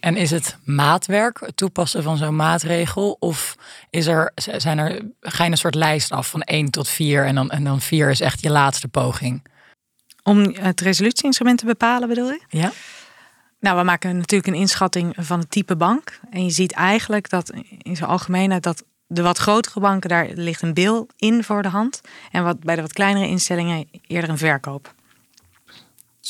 En 0.00 0.16
is 0.16 0.30
het 0.30 0.56
maatwerk, 0.64 1.40
het 1.40 1.56
toepassen 1.56 2.02
van 2.02 2.16
zo'n 2.16 2.36
maatregel? 2.36 3.16
Of 3.20 3.56
is 3.90 4.06
er, 4.06 4.32
zijn 4.34 4.78
er, 4.78 5.02
ga 5.20 5.44
je 5.44 5.50
een 5.50 5.56
soort 5.56 5.74
lijst 5.74 6.12
af 6.12 6.28
van 6.28 6.42
1 6.42 6.70
tot 6.70 6.88
4 6.88 7.24
en 7.24 7.34
dan, 7.34 7.50
en 7.50 7.64
dan 7.64 7.80
4 7.80 8.10
is 8.10 8.20
echt 8.20 8.42
je 8.42 8.50
laatste 8.50 8.88
poging? 8.88 9.42
Om 10.22 10.54
het 10.60 10.80
resolutieinstrument 10.80 11.58
te 11.58 11.66
bepalen 11.66 12.08
bedoel 12.08 12.30
je? 12.30 12.42
Ja. 12.48 12.72
Nou, 13.60 13.76
we 13.76 13.82
maken 13.82 14.16
natuurlijk 14.16 14.46
een 14.46 14.60
inschatting 14.60 15.14
van 15.18 15.38
het 15.38 15.50
type 15.50 15.76
bank. 15.76 16.20
En 16.30 16.44
je 16.44 16.50
ziet 16.50 16.72
eigenlijk 16.72 17.30
dat 17.30 17.52
in 17.78 17.96
zijn 17.96 18.10
algemeenheid 18.10 18.62
dat 18.62 18.84
de 19.06 19.22
wat 19.22 19.38
grotere 19.38 19.80
banken, 19.80 20.08
daar 20.08 20.28
ligt 20.34 20.62
een 20.62 20.74
bil 20.74 21.08
in 21.16 21.44
voor 21.44 21.62
de 21.62 21.68
hand. 21.68 22.00
En 22.30 22.44
wat, 22.44 22.60
bij 22.60 22.76
de 22.76 22.82
wat 22.82 22.92
kleinere 22.92 23.26
instellingen 23.26 23.88
eerder 24.06 24.30
een 24.30 24.38
verkoop. 24.38 24.94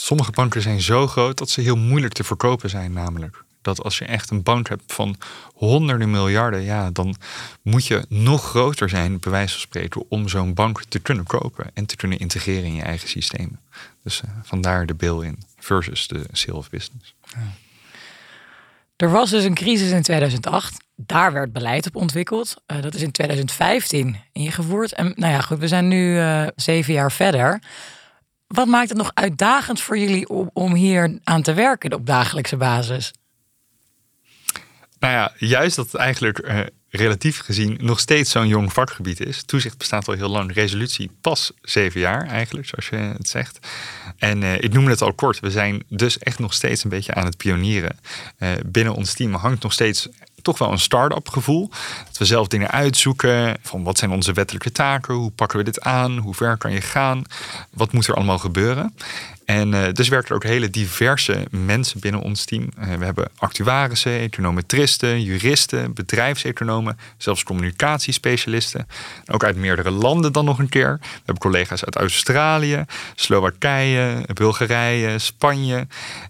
Sommige 0.00 0.30
banken 0.30 0.62
zijn 0.62 0.80
zo 0.80 1.06
groot 1.06 1.38
dat 1.38 1.50
ze 1.50 1.60
heel 1.60 1.76
moeilijk 1.76 2.12
te 2.12 2.24
verkopen 2.24 2.70
zijn, 2.70 2.92
namelijk. 2.92 3.44
Dat 3.62 3.82
als 3.82 3.98
je 3.98 4.04
echt 4.04 4.30
een 4.30 4.42
bank 4.42 4.68
hebt 4.68 4.92
van 4.92 5.16
honderden 5.54 6.10
miljarden, 6.10 6.60
ja, 6.60 6.90
dan 6.90 7.16
moet 7.62 7.86
je 7.86 8.04
nog 8.08 8.44
groter 8.44 8.88
zijn, 8.88 9.18
bij 9.18 9.30
wijze 9.30 9.52
van 9.52 9.60
spreken, 9.60 10.04
om 10.08 10.28
zo'n 10.28 10.54
bank 10.54 10.82
te 10.88 10.98
kunnen 10.98 11.24
kopen 11.24 11.70
en 11.74 11.86
te 11.86 11.96
kunnen 11.96 12.18
integreren 12.18 12.64
in 12.64 12.74
je 12.74 12.82
eigen 12.82 13.08
systemen. 13.08 13.60
Dus 14.02 14.22
uh, 14.24 14.30
vandaar 14.42 14.86
de 14.86 14.94
bill 14.94 15.20
in 15.20 15.38
versus 15.58 16.06
de 16.06 16.24
sale 16.32 16.64
business. 16.70 17.14
Er 18.96 19.10
was 19.10 19.30
dus 19.30 19.44
een 19.44 19.54
crisis 19.54 19.90
in 19.90 20.02
2008. 20.02 20.84
Daar 20.96 21.32
werd 21.32 21.52
beleid 21.52 21.86
op 21.86 21.96
ontwikkeld. 21.96 22.56
Uh, 22.66 22.82
dat 22.82 22.94
is 22.94 23.02
in 23.02 23.10
2015 23.10 24.16
ingevoerd. 24.32 24.92
En 24.92 25.12
nou 25.16 25.32
ja, 25.32 25.40
goed, 25.40 25.58
we 25.58 25.68
zijn 25.68 25.88
nu 25.88 26.16
uh, 26.16 26.46
zeven 26.56 26.92
jaar 26.92 27.12
verder. 27.12 27.60
Wat 28.48 28.66
maakt 28.66 28.88
het 28.88 28.98
nog 28.98 29.10
uitdagend 29.14 29.80
voor 29.80 29.98
jullie 29.98 30.28
om, 30.52 30.74
hier 30.74 31.18
aan 31.24 31.42
te 31.42 31.54
werken 31.54 31.92
op 31.92 32.06
dagelijkse 32.06 32.56
basis? 32.56 33.12
Nou 34.98 35.12
ja, 35.12 35.32
juist 35.36 35.76
dat 35.76 35.86
het 35.86 35.94
eigenlijk 35.94 36.38
uh, 36.46 36.60
relatief 36.88 37.38
gezien 37.38 37.78
nog 37.80 38.00
steeds 38.00 38.30
zo'n 38.30 38.48
jong 38.48 38.72
vakgebied 38.72 39.20
is. 39.20 39.42
Toezicht 39.42 39.78
bestaat 39.78 40.08
al 40.08 40.14
heel 40.14 40.28
lang, 40.28 40.52
resolutie 40.52 41.10
pas 41.20 41.52
zeven 41.62 42.00
jaar 42.00 42.26
eigenlijk, 42.26 42.66
zoals 42.66 42.88
je 42.88 42.96
het 42.96 43.28
zegt. 43.28 43.58
En 44.16 44.42
uh, 44.42 44.54
ik 44.54 44.72
noemde 44.72 44.90
het 44.90 45.02
al 45.02 45.14
kort, 45.14 45.40
we 45.40 45.50
zijn 45.50 45.82
dus 45.88 46.18
echt 46.18 46.38
nog 46.38 46.54
steeds 46.54 46.84
een 46.84 46.90
beetje 46.90 47.14
aan 47.14 47.24
het 47.24 47.36
pionieren. 47.36 47.98
Uh, 48.38 48.50
binnen 48.66 48.94
ons 48.94 49.14
team 49.14 49.34
hangt 49.34 49.62
nog 49.62 49.72
steeds 49.72 50.08
toch 50.42 50.58
wel 50.58 50.72
een 50.72 50.78
start-up 50.78 51.28
gevoel. 51.28 51.70
Dat 52.06 52.18
we 52.18 52.24
zelf 52.24 52.48
dingen 52.48 52.70
uitzoeken 52.70 53.56
van 53.62 53.82
wat 53.82 53.98
zijn 53.98 54.10
onze 54.10 54.32
wettelijke 54.32 54.72
taken, 54.72 55.14
hoe 55.14 55.30
pakken 55.30 55.58
we 55.58 55.64
dit 55.64 55.80
aan, 55.80 56.18
hoe 56.18 56.34
ver 56.34 56.56
kan 56.56 56.72
je 56.72 56.80
gaan, 56.80 57.22
wat 57.70 57.92
moet 57.92 58.06
er 58.06 58.14
allemaal 58.14 58.38
gebeuren. 58.38 58.94
En 59.48 59.72
uh, 59.72 59.86
dus 59.92 60.08
werken 60.08 60.28
er 60.28 60.34
ook 60.34 60.42
hele 60.42 60.70
diverse 60.70 61.46
mensen 61.50 62.00
binnen 62.00 62.20
ons 62.20 62.44
team. 62.44 62.68
Uh, 62.78 62.94
we 62.94 63.04
hebben 63.04 63.30
actuarissen, 63.36 64.18
econometristen, 64.18 65.22
juristen, 65.22 65.94
bedrijfseconomen, 65.94 66.98
zelfs 67.16 67.42
communicatiespecialisten. 67.42 68.86
Ook 69.26 69.44
uit 69.44 69.56
meerdere 69.56 69.90
landen 69.90 70.32
dan 70.32 70.44
nog 70.44 70.58
een 70.58 70.68
keer. 70.68 70.98
We 71.00 71.08
hebben 71.16 71.38
collega's 71.38 71.84
uit 71.84 71.96
Australië, 71.96 72.84
Slowakije, 73.14 74.24
Bulgarije, 74.34 75.18
Spanje. 75.18 75.86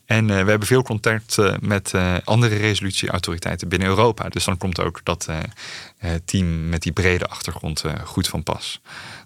En 0.06 0.28
uh, 0.28 0.42
we 0.42 0.50
hebben 0.50 0.68
veel 0.68 0.82
contact 0.82 1.36
met 1.60 1.94
andere 2.24 2.56
resolutieautoriteiten 2.56 3.68
binnen 3.68 3.88
Europa. 3.88 4.28
Dus 4.28 4.44
dan 4.44 4.56
komt 4.56 4.80
ook 4.80 5.00
dat 5.02 5.28
team 6.24 6.68
met 6.68 6.82
die 6.82 6.92
brede 6.92 7.26
achtergrond 7.26 7.84
goed 8.04 8.28
van 8.28 8.42
pas. 8.42 8.80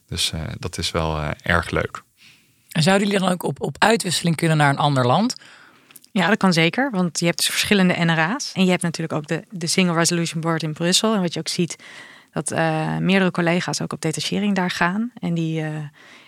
Dus 0.08 0.32
dat 0.58 0.78
is 0.78 0.90
wel 0.90 1.20
erg 1.42 1.70
leuk. 1.70 2.02
En 2.72 2.82
zouden 2.82 3.06
jullie 3.06 3.22
dan 3.22 3.32
ook 3.32 3.42
op, 3.42 3.60
op 3.60 3.76
uitwisseling 3.78 4.36
kunnen 4.36 4.56
naar 4.56 4.70
een 4.70 4.78
ander 4.78 5.06
land? 5.06 5.36
Ja, 6.12 6.28
dat 6.28 6.36
kan 6.36 6.52
zeker, 6.52 6.90
want 6.90 7.18
je 7.18 7.24
hebt 7.24 7.36
dus 7.36 7.48
verschillende 7.48 7.94
NRA's. 7.94 8.52
En 8.54 8.64
je 8.64 8.70
hebt 8.70 8.82
natuurlijk 8.82 9.12
ook 9.12 9.26
de, 9.26 9.44
de 9.50 9.66
Single 9.66 9.94
Resolution 9.94 10.40
Board 10.40 10.62
in 10.62 10.72
Brussel. 10.72 11.14
En 11.14 11.20
wat 11.20 11.32
je 11.32 11.38
ook 11.38 11.48
ziet, 11.48 11.76
dat 12.32 12.52
uh, 12.52 12.96
meerdere 12.96 13.30
collega's 13.30 13.80
ook 13.80 13.92
op 13.92 14.00
detachering 14.00 14.54
daar 14.54 14.70
gaan. 14.70 15.12
En 15.18 15.34
die, 15.34 15.62
uh, 15.62 15.68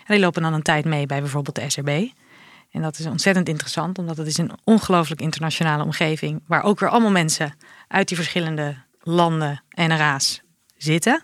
die 0.07 0.19
lopen 0.19 0.41
dan 0.41 0.53
een 0.53 0.61
tijd 0.61 0.85
mee 0.85 1.05
bij 1.05 1.19
bijvoorbeeld 1.19 1.55
de 1.55 1.69
SRB. 1.69 2.07
En 2.71 2.81
dat 2.81 2.99
is 2.99 3.05
ontzettend 3.05 3.49
interessant, 3.49 3.97
omdat 3.97 4.17
het 4.17 4.27
is 4.27 4.37
een 4.37 4.51
ongelooflijk 4.63 5.21
internationale 5.21 5.83
omgeving. 5.83 6.43
Waar 6.47 6.63
ook 6.63 6.79
weer 6.79 6.89
allemaal 6.89 7.11
mensen 7.11 7.53
uit 7.87 8.07
die 8.07 8.17
verschillende 8.17 8.75
landen 9.01 9.63
en 9.69 9.97
raas 9.97 10.41
zitten. 10.77 11.23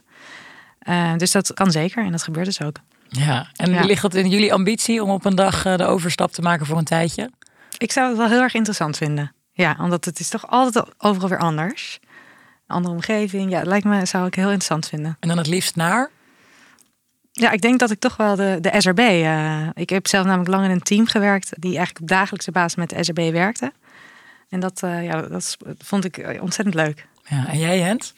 Uh, 0.89 1.15
dus 1.17 1.31
dat 1.31 1.53
kan 1.53 1.71
zeker 1.71 2.05
en 2.05 2.11
dat 2.11 2.23
gebeurt 2.23 2.45
dus 2.45 2.61
ook. 2.61 2.75
Ja, 3.11 3.47
en 3.55 3.71
ja. 3.71 3.83
ligt 3.83 4.03
het 4.03 4.15
in 4.15 4.29
jullie 4.29 4.53
ambitie 4.53 5.03
om 5.03 5.09
op 5.09 5.25
een 5.25 5.35
dag 5.35 5.63
de 5.63 5.85
overstap 5.85 6.31
te 6.31 6.41
maken 6.41 6.65
voor 6.65 6.77
een 6.77 6.83
tijdje? 6.83 7.31
Ik 7.77 7.91
zou 7.91 8.07
het 8.07 8.17
wel 8.17 8.27
heel 8.27 8.41
erg 8.41 8.53
interessant 8.53 8.97
vinden. 8.97 9.33
Ja, 9.51 9.77
omdat 9.79 10.05
het 10.05 10.19
is 10.19 10.29
toch 10.29 10.47
altijd 10.47 10.85
overal 10.97 11.29
weer 11.29 11.39
anders. 11.39 11.99
Een 12.67 12.75
andere 12.75 12.93
omgeving. 12.93 13.51
Ja, 13.51 13.57
het 13.57 13.67
lijkt 13.67 13.85
me, 13.85 14.05
zou 14.05 14.27
ik 14.27 14.35
heel 14.35 14.45
interessant 14.45 14.87
vinden. 14.87 15.17
En 15.19 15.27
dan 15.27 15.37
het 15.37 15.47
liefst 15.47 15.75
naar? 15.75 16.09
Ja, 17.31 17.51
ik 17.51 17.61
denk 17.61 17.79
dat 17.79 17.91
ik 17.91 17.99
toch 17.99 18.17
wel 18.17 18.35
de, 18.35 18.57
de 18.61 18.73
SRB. 18.77 18.99
Uh, 18.99 19.67
ik 19.73 19.89
heb 19.89 20.07
zelf 20.07 20.25
namelijk 20.25 20.49
lang 20.49 20.65
in 20.65 20.71
een 20.71 20.81
team 20.81 21.05
gewerkt 21.05 21.51
die 21.59 21.75
eigenlijk 21.75 21.99
op 21.99 22.07
dagelijkse 22.07 22.51
basis 22.51 22.75
met 22.75 22.89
de 22.89 23.03
SRB 23.03 23.31
werkte. 23.31 23.71
En 24.49 24.59
dat, 24.59 24.81
uh, 24.83 25.03
ja, 25.03 25.21
dat 25.21 25.57
vond 25.77 26.05
ik 26.05 26.37
ontzettend 26.41 26.75
leuk. 26.75 27.07
Ja, 27.23 27.47
en 27.47 27.59
jij, 27.59 27.79
Jent? 27.79 28.13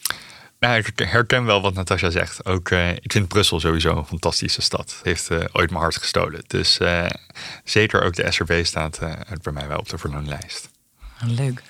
Nou, 0.63 0.78
ik 0.78 0.99
herken 0.99 1.45
wel 1.45 1.62
wat 1.62 1.73
Natasja 1.73 2.10
zegt. 2.10 2.45
Ook, 2.45 2.69
uh, 2.69 2.89
ik 2.89 3.12
vind 3.12 3.28
Brussel 3.28 3.60
sowieso 3.60 3.97
een 3.97 4.06
fantastische 4.06 4.62
stad. 4.62 4.99
Heeft 5.04 5.32
uh, 5.32 5.38
ooit 5.52 5.69
mijn 5.69 5.82
hart 5.82 5.97
gestolen. 5.97 6.43
Dus 6.47 6.80
uh, 6.80 7.06
zeker 7.63 8.04
ook 8.04 8.15
de 8.15 8.32
SRB 8.32 8.65
staat 8.65 8.99
bij 9.41 9.54
mij 9.54 9.67
wel 9.67 9.78
op 9.78 9.89
de 9.89 9.97
verlanglijst. 9.97 10.69
Leuk. 11.26 11.62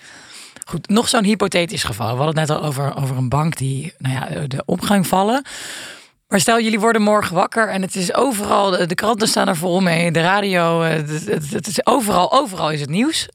Goed, 0.65 0.89
nog 0.89 1.09
zo'n 1.09 1.23
hypothetisch 1.23 1.83
geval. 1.83 2.11
We 2.11 2.23
hadden 2.23 2.39
het 2.39 2.49
net 2.49 2.57
al 2.57 2.63
over, 2.63 2.95
over 2.95 3.17
een 3.17 3.29
bank 3.29 3.57
die 3.57 3.93
nou 3.97 4.13
ja, 4.15 4.47
de 4.47 4.63
opgang 4.65 5.07
vallen. 5.07 5.45
Maar 6.27 6.39
stel, 6.39 6.59
jullie 6.59 6.79
worden 6.79 7.01
morgen 7.01 7.35
wakker 7.35 7.69
en 7.69 7.81
het 7.81 7.95
is 7.95 8.13
overal, 8.13 8.87
de 8.87 8.95
kranten 8.95 9.27
staan 9.27 9.47
er 9.47 9.57
vol 9.57 9.81
mee, 9.81 10.11
de 10.11 10.21
radio, 10.21 10.81
het 10.81 11.67
is 11.67 11.85
overal, 11.85 12.31
overal 12.31 12.71
is 12.71 12.81
het 12.81 12.89
nieuws. 12.89 13.27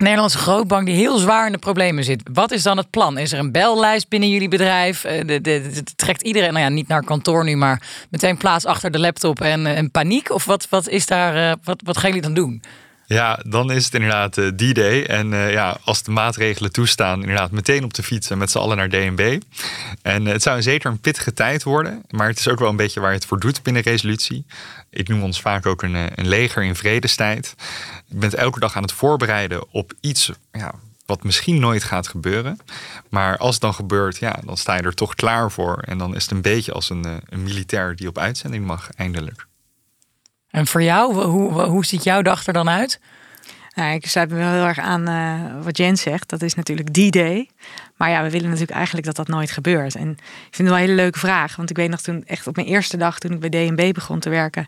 Nederlandse 0.00 0.38
grootbank 0.38 0.86
die 0.86 0.94
heel 0.94 1.18
zwaar 1.18 1.46
in 1.46 1.52
de 1.52 1.58
problemen 1.58 2.04
zit. 2.04 2.22
Wat 2.32 2.50
is 2.50 2.62
dan 2.62 2.76
het 2.76 2.90
plan? 2.90 3.18
Is 3.18 3.32
er 3.32 3.38
een 3.38 3.52
bellijst 3.52 4.08
binnen 4.08 4.30
jullie 4.30 4.48
bedrijf? 4.48 5.04
Eh, 5.04 5.40
de, 5.40 5.82
trekt 5.96 6.22
iedereen, 6.22 6.52
nou 6.52 6.64
ja, 6.64 6.70
niet 6.70 6.88
naar 6.88 7.04
kantoor 7.04 7.44
nu, 7.44 7.56
maar 7.56 7.82
meteen 8.10 8.36
plaats 8.36 8.64
achter 8.64 8.90
de 8.90 8.98
laptop 8.98 9.40
en, 9.40 9.66
en 9.66 9.84
eh, 9.84 9.90
paniek? 9.90 10.30
Of 10.30 10.44
wat, 10.44 10.66
wat 10.68 10.88
is 10.88 11.06
daar, 11.06 11.36
uh, 11.36 11.52
wat, 11.64 11.80
wat 11.84 11.98
gaan 11.98 12.08
jullie 12.08 12.24
dan 12.24 12.34
doen? 12.34 12.62
Ja, 13.06 13.40
dan 13.46 13.70
is 13.70 13.84
het 13.84 13.94
inderdaad 13.94 14.36
uh, 14.36 14.50
die 14.54 14.74
day. 14.74 15.04
En 15.04 15.28
ja, 15.30 15.76
als 15.84 16.02
de 16.02 16.10
maatregelen 16.10 16.72
toestaan, 16.72 17.20
inderdaad 17.20 17.50
meteen 17.50 17.84
op 17.84 17.94
de 17.94 18.02
fiets 18.02 18.30
en 18.30 18.38
met 18.38 18.50
z'n 18.50 18.58
allen 18.58 18.76
naar 18.76 18.88
DNB. 18.88 19.40
En 20.02 20.24
het 20.24 20.42
zou 20.42 20.62
zeker 20.62 20.90
een 20.90 21.00
pittige 21.00 21.32
tijd 21.32 21.62
worden. 21.62 22.02
Maar 22.10 22.28
het 22.28 22.38
is 22.38 22.48
ook 22.48 22.58
wel 22.58 22.68
een 22.68 22.76
beetje 22.76 23.00
waar 23.00 23.10
je 23.10 23.16
het 23.16 23.26
voor 23.26 23.40
doet 23.40 23.62
binnen 23.62 23.82
resolutie. 23.82 24.44
Ik 24.90 25.08
noem 25.08 25.22
ons 25.22 25.40
vaak 25.40 25.66
ook 25.66 25.82
een, 25.82 25.94
een 25.94 26.28
leger 26.28 26.62
in 26.62 26.74
vredestijd. 26.74 27.54
Je 28.06 28.16
bent 28.16 28.34
elke 28.34 28.60
dag 28.60 28.76
aan 28.76 28.82
het 28.82 28.92
voorbereiden 28.92 29.72
op 29.72 29.92
iets 30.00 30.30
ja, 30.52 30.74
wat 31.06 31.22
misschien 31.22 31.60
nooit 31.60 31.84
gaat 31.84 32.08
gebeuren. 32.08 32.58
Maar 33.08 33.38
als 33.38 33.52
het 33.52 33.62
dan 33.62 33.74
gebeurt, 33.74 34.18
ja, 34.18 34.40
dan 34.44 34.56
sta 34.56 34.76
je 34.76 34.82
er 34.82 34.94
toch 34.94 35.14
klaar 35.14 35.50
voor. 35.50 35.78
En 35.78 35.98
dan 35.98 36.14
is 36.14 36.22
het 36.22 36.30
een 36.30 36.42
beetje 36.42 36.72
als 36.72 36.90
een, 36.90 37.04
een 37.28 37.42
militair 37.42 37.96
die 37.96 38.08
op 38.08 38.18
uitzending 38.18 38.66
mag, 38.66 38.90
eindelijk. 38.90 39.46
En 40.50 40.66
voor 40.66 40.82
jou, 40.82 41.24
hoe, 41.24 41.62
hoe 41.62 41.84
ziet 41.84 42.04
jouw 42.04 42.22
dag 42.22 42.46
er 42.46 42.52
dan 42.52 42.68
uit? 42.68 43.00
Nou, 43.80 43.94
ik 43.94 44.06
sluit 44.06 44.30
me 44.30 44.36
wel 44.36 44.52
heel 44.52 44.66
erg 44.66 44.78
aan 44.78 45.08
uh, 45.08 45.64
wat 45.64 45.76
Jen 45.76 45.96
zegt. 45.96 46.28
Dat 46.28 46.42
is 46.42 46.54
natuurlijk 46.54 46.92
die 46.92 47.10
day. 47.10 47.48
Maar 47.96 48.10
ja, 48.10 48.22
we 48.22 48.30
willen 48.30 48.48
natuurlijk 48.48 48.76
eigenlijk 48.76 49.06
dat 49.06 49.16
dat 49.16 49.28
nooit 49.28 49.50
gebeurt. 49.50 49.94
En 49.94 50.10
ik 50.10 50.54
vind 50.54 50.56
het 50.56 50.66
wel 50.68 50.76
een 50.76 50.82
hele 50.82 50.94
leuke 50.94 51.18
vraag. 51.18 51.56
Want 51.56 51.70
ik 51.70 51.76
weet 51.76 51.90
nog 51.90 52.00
toen, 52.00 52.24
echt 52.26 52.46
op 52.46 52.56
mijn 52.56 52.68
eerste 52.68 52.96
dag 52.96 53.18
toen 53.18 53.32
ik 53.32 53.40
bij 53.40 53.48
DNB 53.48 53.92
begon 53.92 54.18
te 54.18 54.30
werken... 54.30 54.66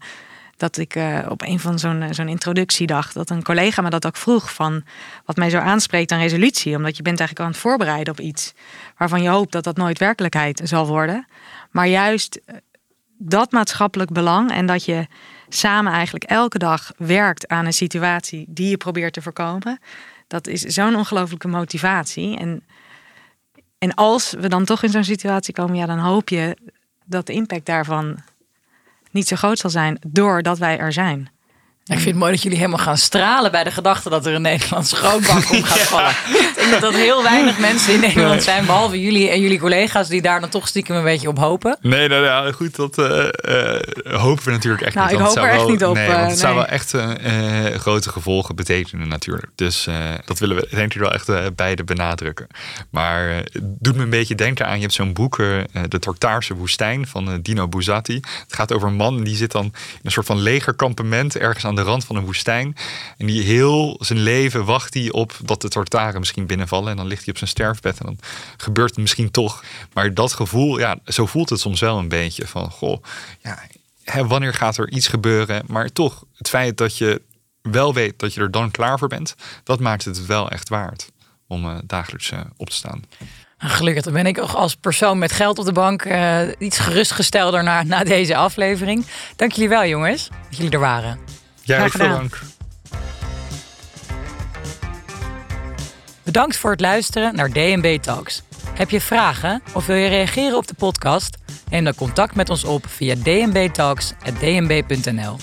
dat 0.57 0.77
ik 0.77 0.95
uh, 0.95 1.19
op 1.29 1.43
een 1.43 1.61
van 1.61 1.79
zo'n 1.79 2.05
zo'n 2.11 2.29
introductiedag... 2.29 3.13
dat 3.13 3.31
een 3.31 3.43
collega 3.43 3.83
me 3.83 3.91
dat 3.91 4.07
ook 4.07 4.17
vroeg 4.17 4.53
van... 4.53 4.85
wat 5.25 5.37
mij 5.37 5.51
zo 5.51 5.59
aanspreekt 5.59 6.13
aan 6.13 6.21
resolutie. 6.21 6.77
Omdat 6.77 6.97
je 6.97 7.03
bent 7.03 7.19
eigenlijk 7.19 7.49
aan 7.49 7.55
het 7.55 7.63
voorbereiden 7.63 8.13
op 8.13 8.21
iets... 8.21 8.55
waarvan 8.97 9.23
je 9.23 9.29
hoopt 9.29 9.53
dat 9.53 9.65
dat 9.65 9.77
nooit 9.77 9.99
werkelijkheid 9.99 10.61
zal 10.65 10.87
worden. 10.87 11.27
Maar 11.71 11.87
juist 11.89 12.41
eh, 12.45 12.57
dat 13.19 13.53
maatschappelijk 13.53 14.13
belang 14.13 14.51
en 14.53 14.67
dat 14.67 14.85
je 14.85 15.07
samen 15.55 15.93
eigenlijk 15.93 16.25
elke 16.25 16.59
dag 16.59 16.93
werkt 16.97 17.49
aan 17.49 17.67
een 17.67 17.73
situatie 17.73 18.45
die 18.49 18.69
je 18.69 18.77
probeert 18.77 19.13
te 19.13 19.23
voorkomen. 19.23 19.81
Dat 20.27 20.47
is 20.47 20.61
zo'n 20.61 20.97
ongelooflijke 20.97 21.49
motivatie. 21.49 22.37
En, 22.37 22.63
en 23.79 23.95
als 23.95 24.31
we 24.31 24.49
dan 24.49 24.65
toch 24.65 24.83
in 24.83 24.91
zo'n 24.91 25.05
situatie 25.05 25.55
komen, 25.55 25.77
ja, 25.77 25.87
dan 25.87 25.99
hoop 25.99 26.29
je 26.29 26.57
dat 27.05 27.27
de 27.27 27.33
impact 27.33 27.67
daarvan 27.67 28.19
niet 29.11 29.29
zo 29.29 29.37
groot 29.37 29.59
zal 29.59 29.71
zijn 29.71 29.99
doordat 30.07 30.59
wij 30.59 30.79
er 30.79 30.93
zijn. 30.93 31.31
Ik 31.85 31.95
vind 31.95 32.05
het 32.05 32.17
mooi 32.17 32.33
dat 32.33 32.43
jullie 32.43 32.59
helemaal 32.59 32.79
gaan 32.79 32.97
stralen 32.97 33.51
bij 33.51 33.65
de 33.65 33.71
gedachte 33.71 34.11
dat 34.11 34.27
er 34.27 34.35
een 34.35 34.43
Nederlandse 34.43 34.97
grootbank 34.97 35.51
om 35.51 35.63
gaat 35.63 35.79
vallen. 35.95 36.11
Ik 36.11 36.53
denk 36.57 36.71
dat 36.71 36.81
dat 36.81 36.95
heel 36.95 37.23
weinig 37.23 37.59
mensen 37.59 37.95
in 37.95 38.01
Nederland 38.01 38.43
zijn, 38.43 38.67
behalve 38.67 39.01
jullie 39.01 39.29
en 39.29 39.41
jullie 39.41 39.59
collega's, 39.59 40.09
die 40.09 40.23
daar 40.23 40.41
dan 40.41 40.49
toch 40.49 40.69
stiekem 40.69 40.97
een 40.97 41.05
beetje 41.05 41.29
op 41.29 41.39
hopen. 41.39 41.77
Nee, 41.81 42.09
nou 42.09 42.53
goed, 42.53 42.77
dat 42.77 42.99
uh, 42.99 43.07
uh, 43.07 44.21
hopen 44.21 44.45
we 44.45 44.51
natuurlijk 44.51 44.83
echt 44.83 44.95
nou, 44.95 45.11
niet. 45.11 45.21
Ik 45.21 45.27
hoop 45.27 45.37
er 45.37 45.51
echt 45.51 45.69
niet 45.69 45.85
op. 45.85 45.95
Nee, 45.95 46.07
want 46.07 46.19
het 46.19 46.29
nee. 46.29 46.37
zou 46.37 46.55
wel 46.55 46.67
echt 46.67 46.95
uh, 46.95 47.11
grote 47.75 48.11
gevolgen 48.11 48.57
betekenen 48.57 49.09
natuurlijk. 49.09 49.53
Dus 49.55 49.89
dat 50.25 50.39
willen 50.39 50.57
we 50.57 50.69
denk 50.71 50.95
ik 50.95 51.01
wel 51.01 51.13
echt 51.13 51.55
beide 51.57 51.85
benadrukken. 51.85 52.47
Maar 52.91 53.29
het 53.29 53.61
doet 53.63 53.97
me 53.97 54.03
een 54.03 54.11
beetje 54.11 54.35
denken 54.35 54.67
aan, 54.67 54.75
je 54.75 54.81
hebt 54.81 54.95
zo'n 54.95 55.13
boek, 55.13 55.37
De 55.89 55.99
Tartaarse 55.99 56.55
Woestijn 56.55 57.07
van 57.07 57.39
Dino 57.43 57.69
Buzzati. 57.69 58.21
Het 58.43 58.55
gaat 58.55 58.73
over 58.73 58.89
een 58.89 58.95
man 58.95 59.23
die 59.23 59.37
zit 59.37 59.53
dan 59.53 59.65
in 59.65 59.73
een 60.03 60.11
soort 60.11 60.27
van 60.27 60.41
legerkampement 60.41 61.37
ergens 61.37 61.65
aan 61.65 61.72
aan 61.79 61.85
de 61.85 61.91
rand 61.91 62.05
van 62.05 62.17
een 62.17 62.25
woestijn. 62.25 62.77
En 63.17 63.27
die 63.27 63.43
heel 63.43 63.97
zijn 64.01 64.19
leven 64.19 64.65
wacht 64.65 64.95
hij 64.95 65.11
op 65.11 65.37
dat 65.45 65.61
de 65.61 65.69
tortaren 65.69 66.19
misschien 66.19 66.47
binnenvallen. 66.47 66.91
En 66.91 66.97
dan 66.97 67.07
ligt 67.07 67.25
hij 67.25 67.33
op 67.33 67.39
zijn 67.39 67.51
sterfbed 67.51 67.99
en 67.99 68.07
dan 68.07 68.19
gebeurt 68.57 68.91
het 68.91 68.99
misschien 68.99 69.31
toch. 69.31 69.65
Maar 69.93 70.15
dat 70.15 70.33
gevoel, 70.33 70.79
ja, 70.79 70.99
zo 71.07 71.27
voelt 71.27 71.51
het 71.51 71.61
soms 71.61 71.81
wel 71.81 71.99
een 71.99 72.09
beetje. 72.09 72.47
Van, 72.47 72.71
goh, 72.71 73.03
ja, 73.43 73.59
hè, 74.05 74.27
wanneer 74.27 74.55
gaat 74.55 74.77
er 74.77 74.91
iets 74.91 75.09
gebeuren? 75.09 75.63
Maar 75.67 75.93
toch, 75.93 76.25
het 76.37 76.49
feit 76.49 76.77
dat 76.77 76.99
je 76.99 77.23
wel 77.63 77.95
weet 77.95 78.19
dat 78.19 78.35
je 78.35 78.41
er 78.41 78.51
dan 78.51 78.71
klaar 78.71 78.99
voor 78.99 79.09
bent, 79.09 79.35
dat 79.65 79.81
maakt 79.81 80.05
het 80.05 80.27
wel 80.27 80.51
echt 80.51 80.69
waard 80.69 81.11
om 81.47 81.67
uh, 81.67 81.79
dagelijks 81.85 82.31
uh, 82.31 82.41
op 82.57 82.71
te 82.71 82.77
staan. 82.77 83.05
Gelukkig 83.59 84.03
dan 84.03 84.13
ben 84.13 84.27
ik 84.27 84.39
als 84.39 84.75
persoon 84.75 85.19
met 85.19 85.33
geld 85.33 85.59
op 85.59 85.65
de 85.65 85.73
bank 85.73 86.05
uh, 86.05 86.41
iets 86.59 86.79
gerustgestelder 86.79 87.63
na, 87.63 87.83
na 87.83 88.05
deze 88.05 88.37
aflevering. 88.37 89.07
Dank 89.37 89.53
jullie 89.53 89.69
wel, 89.69 89.87
jongens, 89.87 90.29
dat 90.29 90.57
jullie 90.57 90.73
er 90.73 90.79
waren. 90.79 91.42
Ja, 91.79 91.89
veel 91.89 92.09
dank. 92.09 92.41
Bedankt 96.23 96.57
voor 96.57 96.71
het 96.71 96.81
luisteren 96.81 97.35
naar 97.35 97.51
DNB 97.51 97.99
Talks. 98.01 98.43
Heb 98.75 98.91
je 98.91 99.01
vragen 99.01 99.63
of 99.75 99.87
wil 99.87 99.97
je 99.97 100.09
reageren 100.09 100.57
op 100.57 100.67
de 100.67 100.75
podcast? 100.75 101.37
Neem 101.71 101.85
dan 101.85 101.95
contact 101.95 102.35
met 102.35 102.51
ons 102.51 102.65
op 102.65 102.87
via 102.89 103.15
dnbtalks.dnb.nl. 103.15 105.37